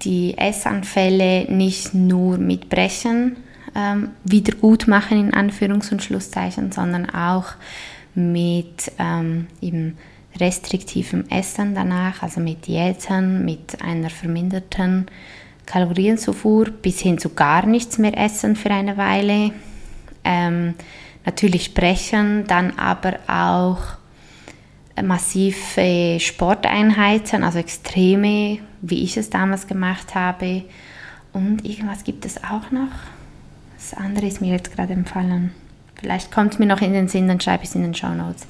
[0.00, 3.36] die Essanfälle nicht nur mit Brechen
[3.74, 7.52] ähm, wieder gut machen, in Anführungs- und Schlusszeichen, sondern auch
[8.14, 9.98] mit ähm, eben
[10.40, 15.08] restriktivem Essen danach, also mit Diäten, mit einer verminderten
[15.66, 19.52] Kalorienzufuhr bis hin zu gar nichts mehr essen für eine Weile,
[20.24, 20.74] ähm,
[21.24, 23.78] natürlich sprechen, dann aber auch
[25.02, 30.64] massive Sporteinheiten, also extreme, wie ich es damals gemacht habe.
[31.32, 32.88] Und irgendwas gibt es auch noch.
[33.76, 35.52] Das andere ist mir jetzt gerade empfallen.
[35.94, 38.14] Vielleicht kommt es mir noch in den Sinn, dann schreibe ich es in den Show
[38.14, 38.46] Notes.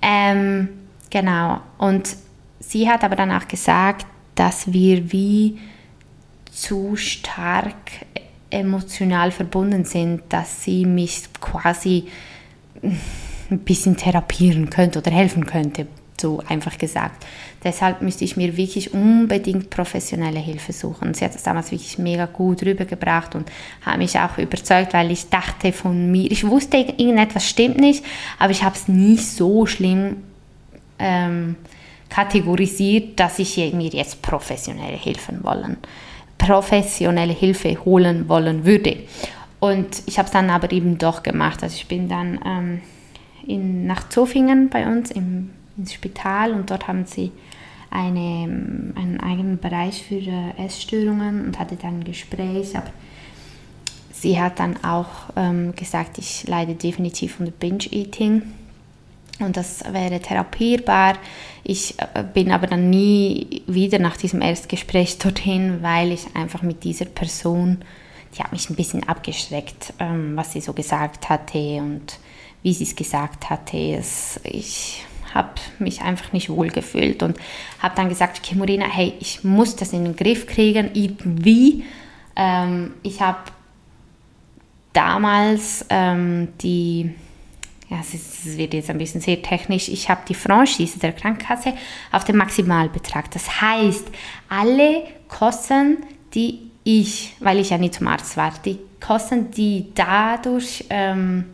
[0.00, 0.68] Ähm,
[1.10, 1.60] genau.
[1.78, 2.16] Und
[2.60, 5.58] sie hat aber dann auch gesagt, dass wir wie
[6.50, 7.74] zu stark
[8.52, 12.04] emotional verbunden sind, dass sie mich quasi
[12.82, 15.86] ein bisschen therapieren könnte oder helfen könnte,
[16.20, 17.26] so einfach gesagt.
[17.64, 21.14] Deshalb müsste ich mir wirklich unbedingt professionelle Hilfe suchen.
[21.14, 23.50] Sie hat es damals wirklich mega gut rübergebracht und
[23.82, 28.04] hat mich auch überzeugt, weil ich dachte von mir, ich wusste, irgendetwas stimmt nicht,
[28.38, 30.16] aber ich habe es nicht so schlimm
[30.98, 31.56] ähm,
[32.08, 35.78] kategorisiert, dass ich mir jetzt professionelle helfen wollen
[36.46, 38.96] professionelle Hilfe holen wollen würde.
[39.60, 41.62] Und ich habe es dann aber eben doch gemacht.
[41.62, 42.80] Also ich bin dann ähm,
[43.46, 47.30] in, nach Zofingen bei uns im, ins Spital und dort haben sie
[47.90, 52.76] eine, einen eigenen Bereich für äh, Essstörungen und hatte dann ein Gespräch.
[52.76, 52.90] Aber
[54.12, 58.42] sie hat dann auch ähm, gesagt, ich leide definitiv unter Binge-Eating
[59.40, 61.14] und das wäre therapierbar.
[61.64, 66.84] Ich äh, bin aber dann nie wieder nach diesem Erstgespräch dorthin, weil ich einfach mit
[66.84, 67.78] dieser Person,
[68.36, 72.18] die hat mich ein bisschen abgeschreckt, ähm, was sie so gesagt hatte und
[72.62, 73.76] wie sie es gesagt hatte.
[73.76, 75.04] Es, ich
[75.34, 77.36] habe mich einfach nicht wohl gefühlt und
[77.78, 81.84] habe dann gesagt, okay, Morena, hey, ich muss das in den Griff kriegen, irgendwie.
[82.36, 83.38] Ähm, ich habe
[84.92, 87.14] damals ähm, die
[87.92, 91.74] ja, es wird jetzt ein bisschen sehr technisch, ich habe die Franchise der Krankenkasse
[92.10, 93.30] auf den Maximalbetrag.
[93.32, 94.06] Das heißt,
[94.48, 95.98] alle Kosten,
[96.32, 101.50] die ich, weil ich ja nicht zum Arzt war, die Kosten, die dadurch ähm,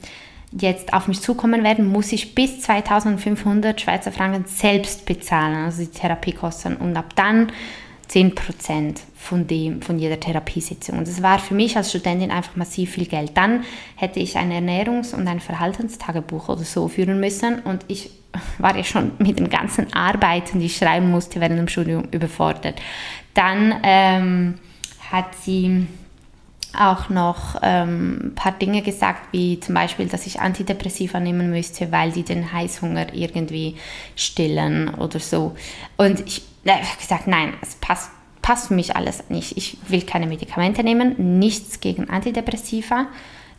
[0.52, 5.90] jetzt auf mich zukommen werden, muss ich bis 2500 Schweizer Franken selbst bezahlen, also die
[5.90, 6.76] Therapiekosten.
[6.76, 7.50] Und ab dann
[8.08, 10.98] 10% von, dem, von jeder Therapiesitzung.
[10.98, 13.36] Und das war für mich als Studentin einfach massiv viel Geld.
[13.36, 13.64] Dann
[13.96, 18.10] hätte ich ein Ernährungs- und ein Verhaltenstagebuch oder so führen müssen und ich
[18.58, 22.80] war ja schon mit den ganzen Arbeiten, die ich schreiben musste während dem Studium, überfordert.
[23.34, 24.54] Dann ähm,
[25.10, 25.86] hat sie
[26.76, 31.90] auch noch ähm, ein paar Dinge gesagt, wie zum Beispiel, dass ich Antidepressiva nehmen müsste,
[31.90, 33.76] weil die den Heißhunger irgendwie
[34.14, 35.56] stillen oder so.
[35.96, 38.10] Und ich habe gesagt, nein, es passt,
[38.48, 39.58] passt für mich alles nicht.
[39.58, 43.08] Ich will keine Medikamente nehmen, nichts gegen Antidepressiva.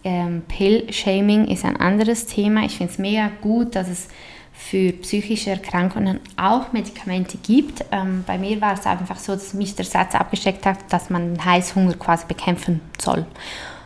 [0.03, 2.65] Ähm, Pill-Shaming ist ein anderes Thema.
[2.65, 4.07] Ich finde es mega gut, dass es
[4.51, 7.85] für psychische Erkrankungen auch Medikamente gibt.
[7.91, 11.35] Ähm, bei mir war es einfach so, dass mich der Satz abgesteckt hat, dass man
[11.35, 13.27] den Heißhunger quasi bekämpfen soll.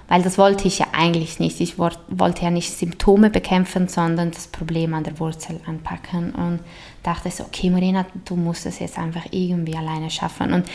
[0.07, 1.59] Weil das wollte ich ja eigentlich nicht.
[1.59, 6.33] Ich wollte ja nicht Symptome bekämpfen, sondern das Problem an der Wurzel anpacken.
[6.33, 6.59] Und
[7.03, 10.53] dachte so, okay, Marina, du musst es jetzt einfach irgendwie alleine schaffen.
[10.53, 10.65] Und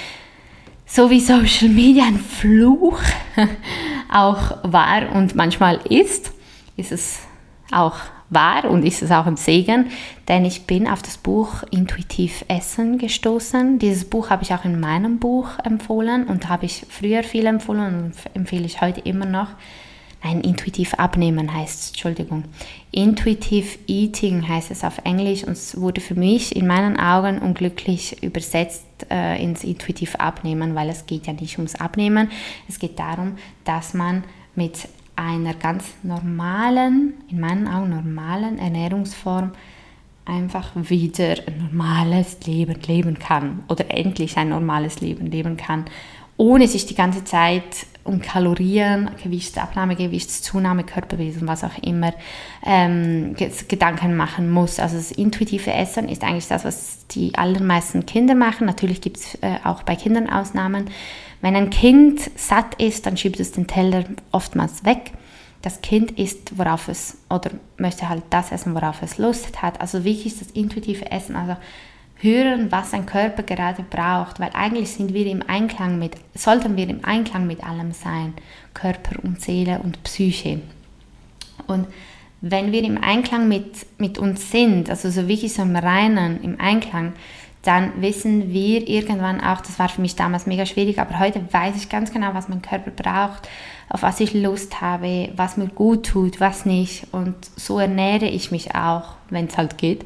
[0.86, 3.00] so wie Social Media ein Fluch
[4.12, 6.32] auch war und manchmal ist,
[6.76, 7.20] ist es
[7.70, 7.96] auch
[8.30, 9.90] war und ist es auch im Segen,
[10.28, 13.78] denn ich bin auf das Buch Intuitiv Essen gestoßen.
[13.78, 18.04] Dieses Buch habe ich auch in meinem Buch empfohlen und habe ich früher viel empfohlen
[18.04, 19.48] und empfehle ich heute immer noch.
[20.22, 22.44] Nein, intuitiv abnehmen heißt es, Entschuldigung.
[22.90, 28.22] Intuitive Eating heißt es auf Englisch und es wurde für mich in meinen Augen unglücklich
[28.22, 32.30] übersetzt äh, ins intuitiv abnehmen, weil es geht ja nicht ums Abnehmen,
[32.68, 34.24] es geht darum, dass man
[34.56, 39.52] mit einer ganz normalen, in meinen Augen normalen Ernährungsform
[40.24, 45.86] einfach wieder ein normales Leben leben kann oder endlich ein normales Leben leben kann,
[46.38, 52.14] ohne sich die ganze Zeit um Kalorien, Gewichtsabnahme, Gewichtszunahme, Körperwesen, was auch immer,
[52.64, 53.36] ähm,
[53.68, 54.78] Gedanken machen muss.
[54.78, 58.66] Also das intuitive Essen ist eigentlich das, was die allermeisten Kinder machen.
[58.66, 60.86] Natürlich gibt es äh, auch bei Kindern Ausnahmen.
[61.42, 65.12] Wenn ein Kind satt ist, dann schiebt es den Teller oftmals weg.
[65.60, 69.80] Das Kind isst, worauf es, oder möchte halt das essen, worauf es Lust hat.
[69.80, 71.56] Also wirklich das intuitive Essen, also
[72.20, 76.88] hören, was ein Körper gerade braucht, weil eigentlich sind wir im Einklang mit, sollten wir
[76.88, 78.34] im Einklang mit allem sein,
[78.74, 80.60] Körper und Seele und Psyche.
[81.66, 81.86] Und
[82.40, 86.60] wenn wir im Einklang mit, mit uns sind, also so wirklich so im Reinen, im
[86.60, 87.12] Einklang,
[87.62, 91.76] dann wissen wir irgendwann auch, das war für mich damals mega schwierig, aber heute weiß
[91.76, 93.48] ich ganz genau, was mein Körper braucht,
[93.88, 97.06] auf was ich Lust habe, was mir gut tut, was nicht.
[97.12, 100.04] Und so ernähre ich mich auch, wenn es halt geht.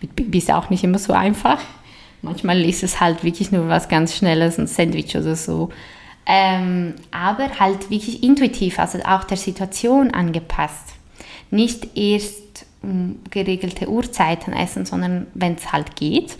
[0.00, 1.60] Mit Baby ist auch nicht immer so einfach.
[2.22, 5.70] Manchmal ist es halt wirklich nur was ganz Schnelles, ein Sandwich oder so.
[6.26, 10.94] Ähm, aber halt wirklich intuitiv, also auch der Situation angepasst.
[11.50, 16.36] Nicht erst um geregelte Uhrzeiten essen, sondern wenn es halt geht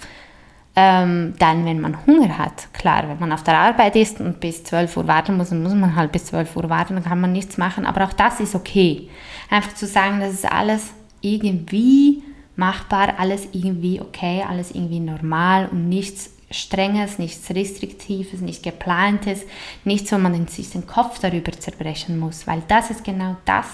[0.77, 4.65] ähm, dann, wenn man Hunger hat, klar, wenn man auf der Arbeit ist und bis
[4.65, 7.33] 12 Uhr warten muss, dann muss man halt bis 12 Uhr warten, dann kann man
[7.33, 7.87] nichts machen.
[7.87, 9.09] Aber auch das ist okay.
[9.51, 10.91] Einfach zu sagen, das ist alles
[11.21, 12.23] irgendwie
[12.57, 19.43] machbar, alles irgendwie okay, alles irgendwie normal und nichts Strenges, nichts Restriktives, nichts Geplantes,
[19.85, 23.67] nichts, wo man sich den Kopf darüber zerbrechen muss, weil das ist genau das,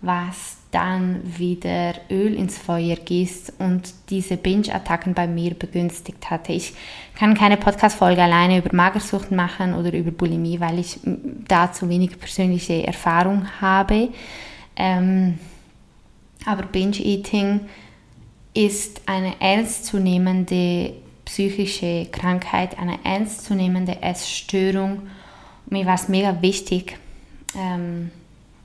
[0.00, 6.52] was dann wieder Öl ins Feuer gießt und diese Binge-Attacken bei mir begünstigt hatte.
[6.52, 6.74] Ich
[7.14, 12.18] kann keine Podcast-Folge alleine über Magersucht machen oder über Bulimie, weil ich da zu wenig
[12.18, 14.10] persönliche Erfahrung habe.
[14.76, 15.38] Ähm,
[16.44, 17.60] aber Binge-Eating
[18.56, 20.94] ist eine ernstzunehmende
[21.24, 25.02] psychische Krankheit, eine ernstzunehmende Essstörung.
[25.66, 26.96] Mir war es mega wichtig,
[27.56, 28.10] ähm,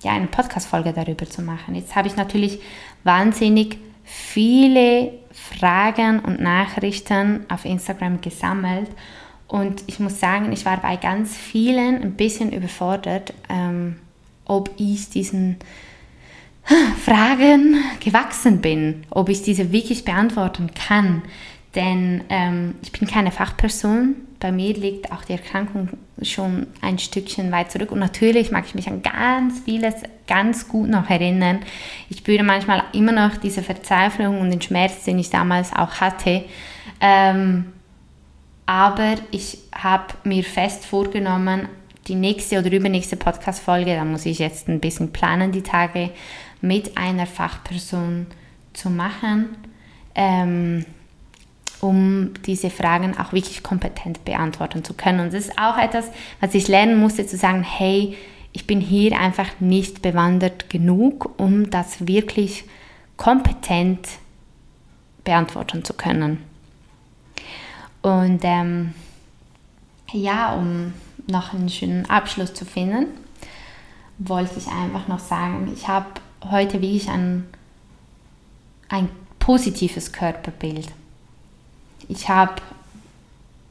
[0.02, 1.76] ja, eine Podcast-Folge darüber zu machen.
[1.76, 2.60] Jetzt habe ich natürlich
[3.04, 8.90] wahnsinnig viele Fragen und Nachrichten auf Instagram gesammelt
[9.52, 13.98] und ich muss sagen, ich war bei ganz vielen ein bisschen überfordert, ähm,
[14.46, 15.58] ob ich diesen
[17.06, 21.24] Fragen gewachsen bin, ob ich diese wirklich beantworten kann.
[21.76, 24.16] Denn ähm, ich bin keine Fachperson.
[24.40, 25.90] Bei mir liegt auch die Erkrankung
[26.22, 27.92] schon ein Stückchen weit zurück.
[27.92, 29.96] Und natürlich mag ich mich an ganz vieles
[30.28, 31.60] ganz gut noch erinnern.
[32.10, 36.44] Ich spüre manchmal immer noch diese Verzweiflung und den Schmerz, den ich damals auch hatte.
[37.00, 37.66] Ähm,
[38.66, 41.68] aber ich habe mir fest vorgenommen,
[42.08, 46.10] die nächste oder übernächste Podcast-Folge, da muss ich jetzt ein bisschen planen, die Tage,
[46.62, 48.28] mit einer Fachperson
[48.74, 49.56] zu machen.
[50.16, 50.86] Ähm,
[51.82, 55.20] um diese Fragen auch wirklich kompetent beantworten zu können.
[55.20, 56.10] Und das ist auch etwas,
[56.40, 58.16] was ich lernen musste, zu sagen, hey,
[58.54, 62.66] ich bin hier einfach nicht bewandert genug, um das wirklich
[63.18, 64.08] kompetent
[65.24, 66.44] beantworten zu können.
[68.02, 68.94] Und ähm,
[70.12, 70.94] ja, um
[71.28, 73.08] noch einen schönen Abschluss zu finden,
[74.18, 76.08] wollte ich einfach noch sagen, ich habe
[76.50, 77.46] heute wirklich ein,
[78.90, 80.88] ein positives Körperbild.
[82.08, 82.62] Ich habe,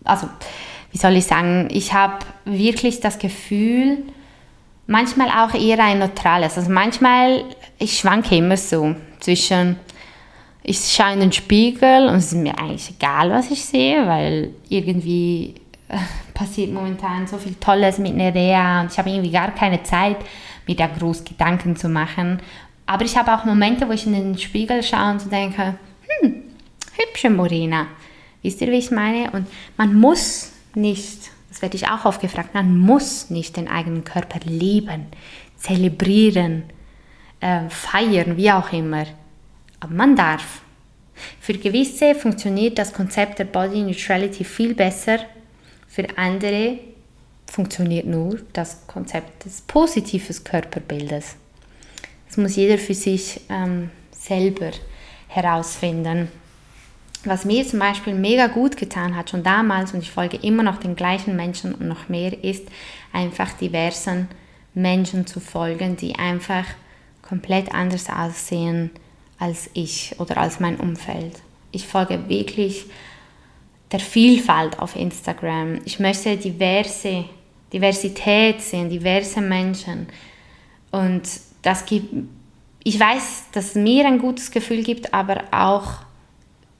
[0.04, 0.28] also
[0.92, 4.04] wie soll ich sagen, ich habe wirklich das Gefühl,
[4.86, 6.58] manchmal auch eher ein neutrales.
[6.58, 7.44] Also manchmal,
[7.78, 9.76] ich schwanke immer so zwischen,
[10.62, 14.50] ich schaue in den Spiegel und es ist mir eigentlich egal, was ich sehe, weil
[14.68, 15.54] irgendwie
[15.88, 15.96] äh,
[16.34, 20.16] passiert momentan so viel Tolles mit Nerea und ich habe irgendwie gar keine Zeit,
[20.70, 22.40] mir da groß Gedanken zu machen.
[22.86, 25.74] Aber ich habe auch Momente, wo ich in den Spiegel schaue und denke,
[26.20, 26.42] hm,
[26.96, 27.88] hübsche Morena.
[28.42, 29.30] Wisst ihr, wie ich meine?
[29.32, 29.46] Und
[29.76, 34.38] man muss nicht, das werde ich auch oft gefragt, man muss nicht den eigenen Körper
[34.44, 35.06] lieben,
[35.56, 36.64] zelebrieren,
[37.40, 39.06] äh, feiern, wie auch immer.
[39.80, 40.62] Aber man darf.
[41.40, 45.18] Für gewisse funktioniert das Konzept der Body Neutrality viel besser.
[45.86, 46.78] Für andere
[47.50, 51.34] funktioniert nur das Konzept des positiven Körperbildes.
[52.28, 54.70] Das muss jeder für sich ähm, selber
[55.28, 56.28] herausfinden.
[57.24, 60.78] Was mir zum Beispiel mega gut getan hat, schon damals, und ich folge immer noch
[60.78, 62.66] den gleichen Menschen und noch mehr, ist
[63.12, 64.28] einfach diversen
[64.72, 66.64] Menschen zu folgen, die einfach
[67.20, 68.90] komplett anders aussehen
[69.38, 71.40] als ich oder als mein Umfeld.
[71.72, 72.86] Ich folge wirklich
[73.92, 75.80] der Vielfalt auf Instagram.
[75.84, 77.24] Ich möchte diverse,
[77.72, 80.08] Diversität sehen, diverse Menschen.
[80.90, 81.22] Und
[81.62, 82.12] das gibt,
[82.82, 86.00] ich weiß, dass es mir ein gutes Gefühl gibt, aber auch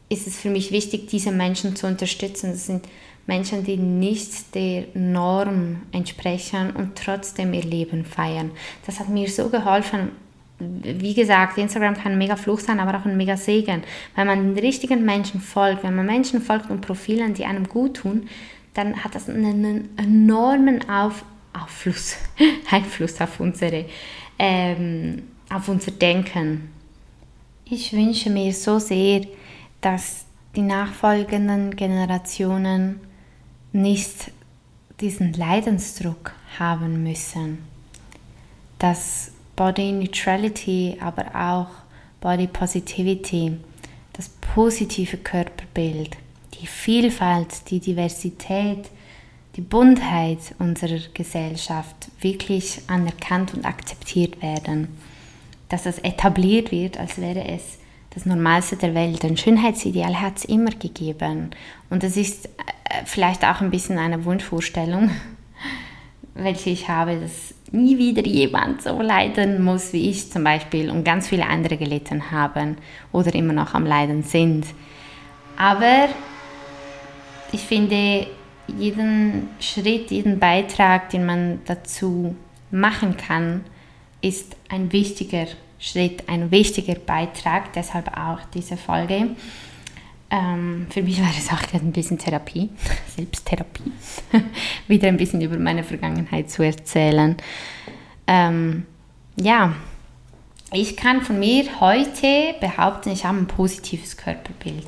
[0.08, 2.50] ist es für mich wichtig, diese Menschen zu unterstützen.
[2.50, 2.84] Das sind
[3.26, 8.50] Menschen, die nicht der Norm entsprechen und trotzdem ihr Leben feiern.
[8.84, 10.10] Das hat mir so geholfen.
[10.58, 13.82] Wie gesagt, Instagram kann ein mega Fluch sein, aber auch ein mega Segen.
[14.16, 17.98] Wenn man den richtigen Menschen folgt, wenn man Menschen folgt und Profilen, die einem gut
[17.98, 18.28] tun,
[18.74, 22.16] dann hat das einen enormen auf Auffluss,
[22.70, 23.86] Einfluss auf unsere,
[24.38, 26.70] ähm, auf unser Denken.
[27.64, 29.26] Ich wünsche mir so sehr,
[29.80, 30.24] dass
[30.56, 33.00] die nachfolgenden Generationen
[33.72, 34.32] nicht
[35.00, 37.58] diesen Leidensdruck haben müssen,
[38.78, 41.68] dass Body Neutrality, aber auch
[42.20, 43.56] Body Positivity,
[44.12, 46.16] das positive Körperbild,
[46.60, 48.90] die Vielfalt, die Diversität,
[49.56, 54.88] die Buntheit unserer Gesellschaft wirklich anerkannt und akzeptiert werden,
[55.68, 57.78] dass das etabliert wird, als wäre es
[58.10, 59.24] das Normalste der Welt.
[59.24, 61.50] Ein Schönheitsideal hat es immer gegeben.
[61.90, 62.50] Und es ist äh,
[63.04, 65.10] vielleicht auch ein bisschen eine Wunschvorstellung,
[66.34, 71.04] welche ich habe, dass nie wieder jemand so leiden muss wie ich zum Beispiel und
[71.04, 72.78] ganz viele andere gelitten haben
[73.12, 74.66] oder immer noch am Leiden sind.
[75.56, 76.08] Aber
[77.52, 78.26] ich finde,
[78.66, 82.36] jeden Schritt, jeden Beitrag, den man dazu
[82.70, 83.64] machen kann,
[84.20, 85.46] ist ein wichtiger
[85.78, 89.30] Schritt, ein wichtiger Beitrag, deshalb auch diese Folge.
[90.30, 92.68] Ähm, für mich war es auch ein bisschen Therapie,
[93.16, 93.90] Selbsttherapie,
[94.86, 97.36] wieder ein bisschen über meine Vergangenheit zu erzählen.
[98.26, 98.86] Ähm,
[99.36, 99.74] ja,
[100.72, 104.86] ich kann von mir heute behaupten, ich habe ein positives Körperbild.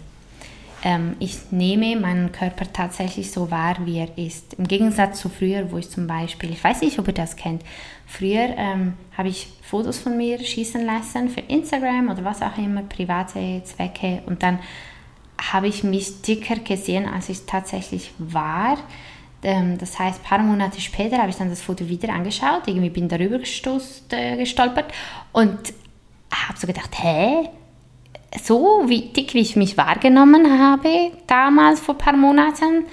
[0.84, 4.54] Ähm, ich nehme meinen Körper tatsächlich so wahr, wie er ist.
[4.54, 7.62] Im Gegensatz zu früher, wo ich zum Beispiel, ich weiß nicht, ob ihr das kennt,
[8.06, 12.82] früher ähm, habe ich Fotos von mir schießen lassen für Instagram oder was auch immer,
[12.82, 14.58] private Zwecke und dann
[15.52, 18.78] habe ich mich dicker gesehen, als ich tatsächlich war.
[19.42, 22.90] Ähm, das heißt, ein paar Monate später habe ich dann das Foto wieder angeschaut, irgendwie
[22.90, 24.92] bin darüber gestoßt, äh, gestolpert
[25.32, 25.58] und
[26.32, 27.48] habe so gedacht, hä,
[28.40, 32.84] so dick, wie ich mich wahrgenommen habe, damals vor ein paar Monaten,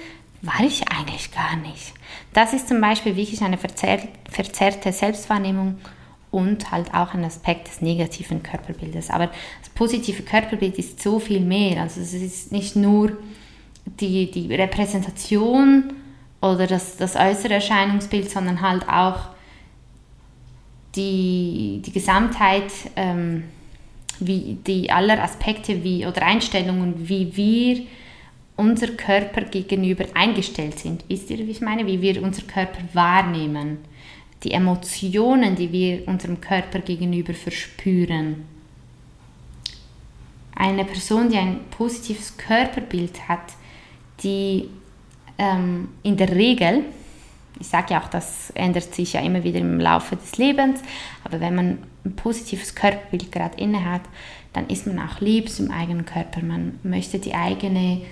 [0.42, 1.92] war ich eigentlich gar nicht.
[2.32, 5.78] Das ist zum Beispiel wirklich eine verzerrte Selbstwahrnehmung
[6.30, 9.10] und halt auch ein Aspekt des negativen Körperbildes.
[9.10, 11.82] Aber das positive Körperbild ist so viel mehr.
[11.82, 13.16] Also es ist nicht nur
[13.84, 15.92] die, die Repräsentation
[16.40, 19.30] oder das, das äußere Erscheinungsbild, sondern halt auch
[20.94, 23.44] die, die Gesamtheit ähm,
[24.26, 27.86] wie die aller Aspekte wie, oder Einstellungen, wie wir
[28.56, 31.04] unser Körper gegenüber eingestellt sind.
[31.08, 31.86] Wisst ihr, wie ich meine?
[31.86, 33.78] Wie wir unser Körper wahrnehmen.
[34.44, 38.44] Die Emotionen, die wir unserem Körper gegenüber verspüren.
[40.54, 43.54] Eine Person, die ein positives Körperbild hat,
[44.22, 44.68] die
[45.38, 46.84] ähm, in der Regel,
[47.58, 50.80] ich sage ja auch, das ändert sich ja immer wieder im Laufe des Lebens,
[51.24, 54.02] aber wenn man ein positives Körperbild gerade inne hat,
[54.52, 56.42] dann ist man auch lieb zum eigenen Körper.
[56.42, 58.02] Man möchte die eigene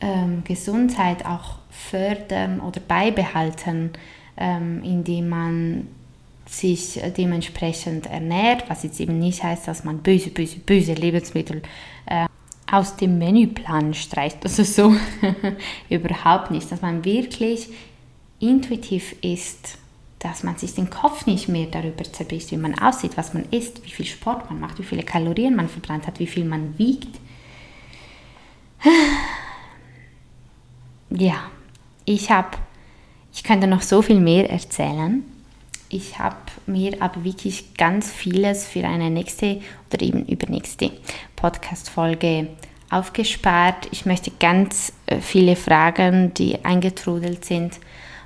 [0.00, 3.90] ähm, Gesundheit auch fördern oder beibehalten,
[4.36, 5.86] ähm, indem man
[6.46, 11.62] sich dementsprechend ernährt, was jetzt eben nicht heißt, dass man böse, böse, böse Lebensmittel
[12.06, 12.26] äh,
[12.70, 14.38] aus dem Menüplan streicht.
[14.42, 14.94] Also so
[15.88, 17.68] überhaupt nicht, dass man wirklich
[18.40, 19.78] intuitiv ist,
[20.18, 23.84] dass man sich den Kopf nicht mehr darüber zerbisst, wie man aussieht, was man isst,
[23.84, 27.18] wie viel Sport man macht, wie viele Kalorien man verbrannt hat, wie viel man wiegt.
[31.10, 31.50] Ja,
[32.04, 32.56] ich habe,
[33.32, 35.24] ich könnte noch so viel mehr erzählen.
[35.88, 36.36] Ich habe
[36.66, 39.60] mir aber wirklich ganz vieles für eine nächste
[39.90, 40.92] oder eben übernächste
[41.34, 42.46] Podcast-Folge
[42.90, 43.88] aufgespart.
[43.90, 47.80] Ich möchte ganz äh, viele Fragen, die eingetrudelt sind,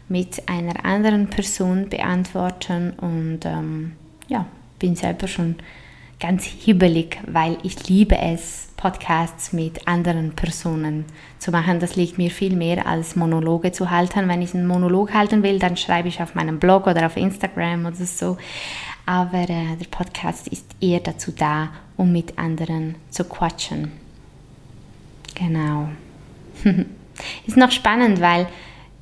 [0.09, 3.93] mit einer anderen Person beantworten und ähm,
[4.29, 4.47] ja,
[4.79, 5.57] bin selber schon
[6.21, 11.07] ganz hibbelig, weil ich liebe es, Podcasts mit anderen Personen
[11.39, 11.81] zu machen.
[11.81, 14.29] Das liegt mir viel mehr als Monologe zu halten.
[14.29, 17.87] Wenn ich einen Monolog halten will, dann schreibe ich auf meinem Blog oder auf Instagram
[17.87, 18.37] oder so.
[19.07, 23.93] Aber äh, der Podcast ist eher dazu da, um mit anderen zu quatschen.
[25.35, 25.89] Genau.
[27.47, 28.47] ist noch spannend, weil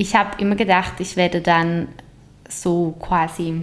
[0.03, 1.87] ich habe immer gedacht, ich werde dann
[2.49, 3.63] so quasi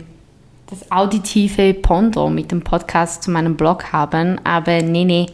[0.67, 5.25] das auditive Pondo mit dem Podcast zu meinem Blog haben, aber nee, nee,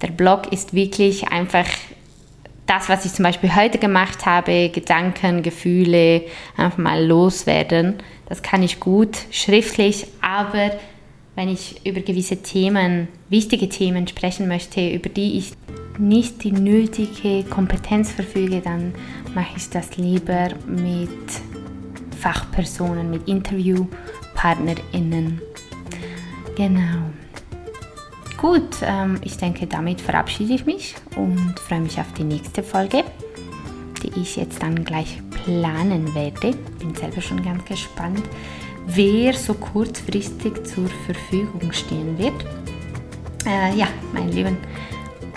[0.00, 1.66] der Blog ist wirklich einfach
[2.66, 6.22] das, was ich zum Beispiel heute gemacht habe, Gedanken, Gefühle,
[6.56, 7.94] einfach mal loswerden.
[8.28, 10.70] Das kann ich gut schriftlich, aber
[11.34, 15.52] wenn ich über gewisse Themen, wichtige Themen sprechen möchte, über die ich
[15.98, 18.92] nicht die nötige Kompetenz verfüge, dann
[19.34, 21.08] mache ich das lieber mit
[22.18, 25.40] Fachpersonen, mit InterviewpartnerInnen.
[26.56, 27.10] Genau.
[28.36, 33.04] Gut, ähm, ich denke, damit verabschiede ich mich und freue mich auf die nächste Folge,
[34.02, 36.52] die ich jetzt dann gleich planen werde.
[36.78, 38.22] Bin selber schon ganz gespannt,
[38.86, 42.44] wer so kurzfristig zur Verfügung stehen wird.
[43.46, 44.56] Äh, ja, mein Lieben,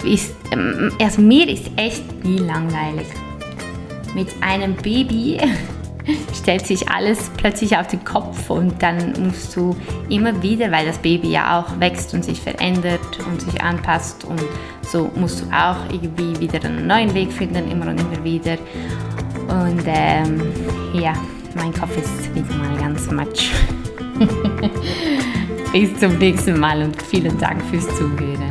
[0.03, 3.07] ist, ähm, also mir ist echt nie langweilig.
[4.13, 5.39] Mit einem Baby
[6.39, 9.75] stellt sich alles plötzlich auf den Kopf und dann musst du
[10.09, 14.41] immer wieder, weil das Baby ja auch wächst und sich verändert und sich anpasst und
[14.81, 18.57] so musst du auch irgendwie wieder einen neuen Weg finden, immer und immer wieder.
[19.47, 20.41] Und ähm,
[20.93, 21.13] ja,
[21.55, 23.51] mein Kopf ist wieder mal ganz matsch.
[25.71, 28.44] Bis zum nächsten Mal und vielen Dank fürs Zuhören.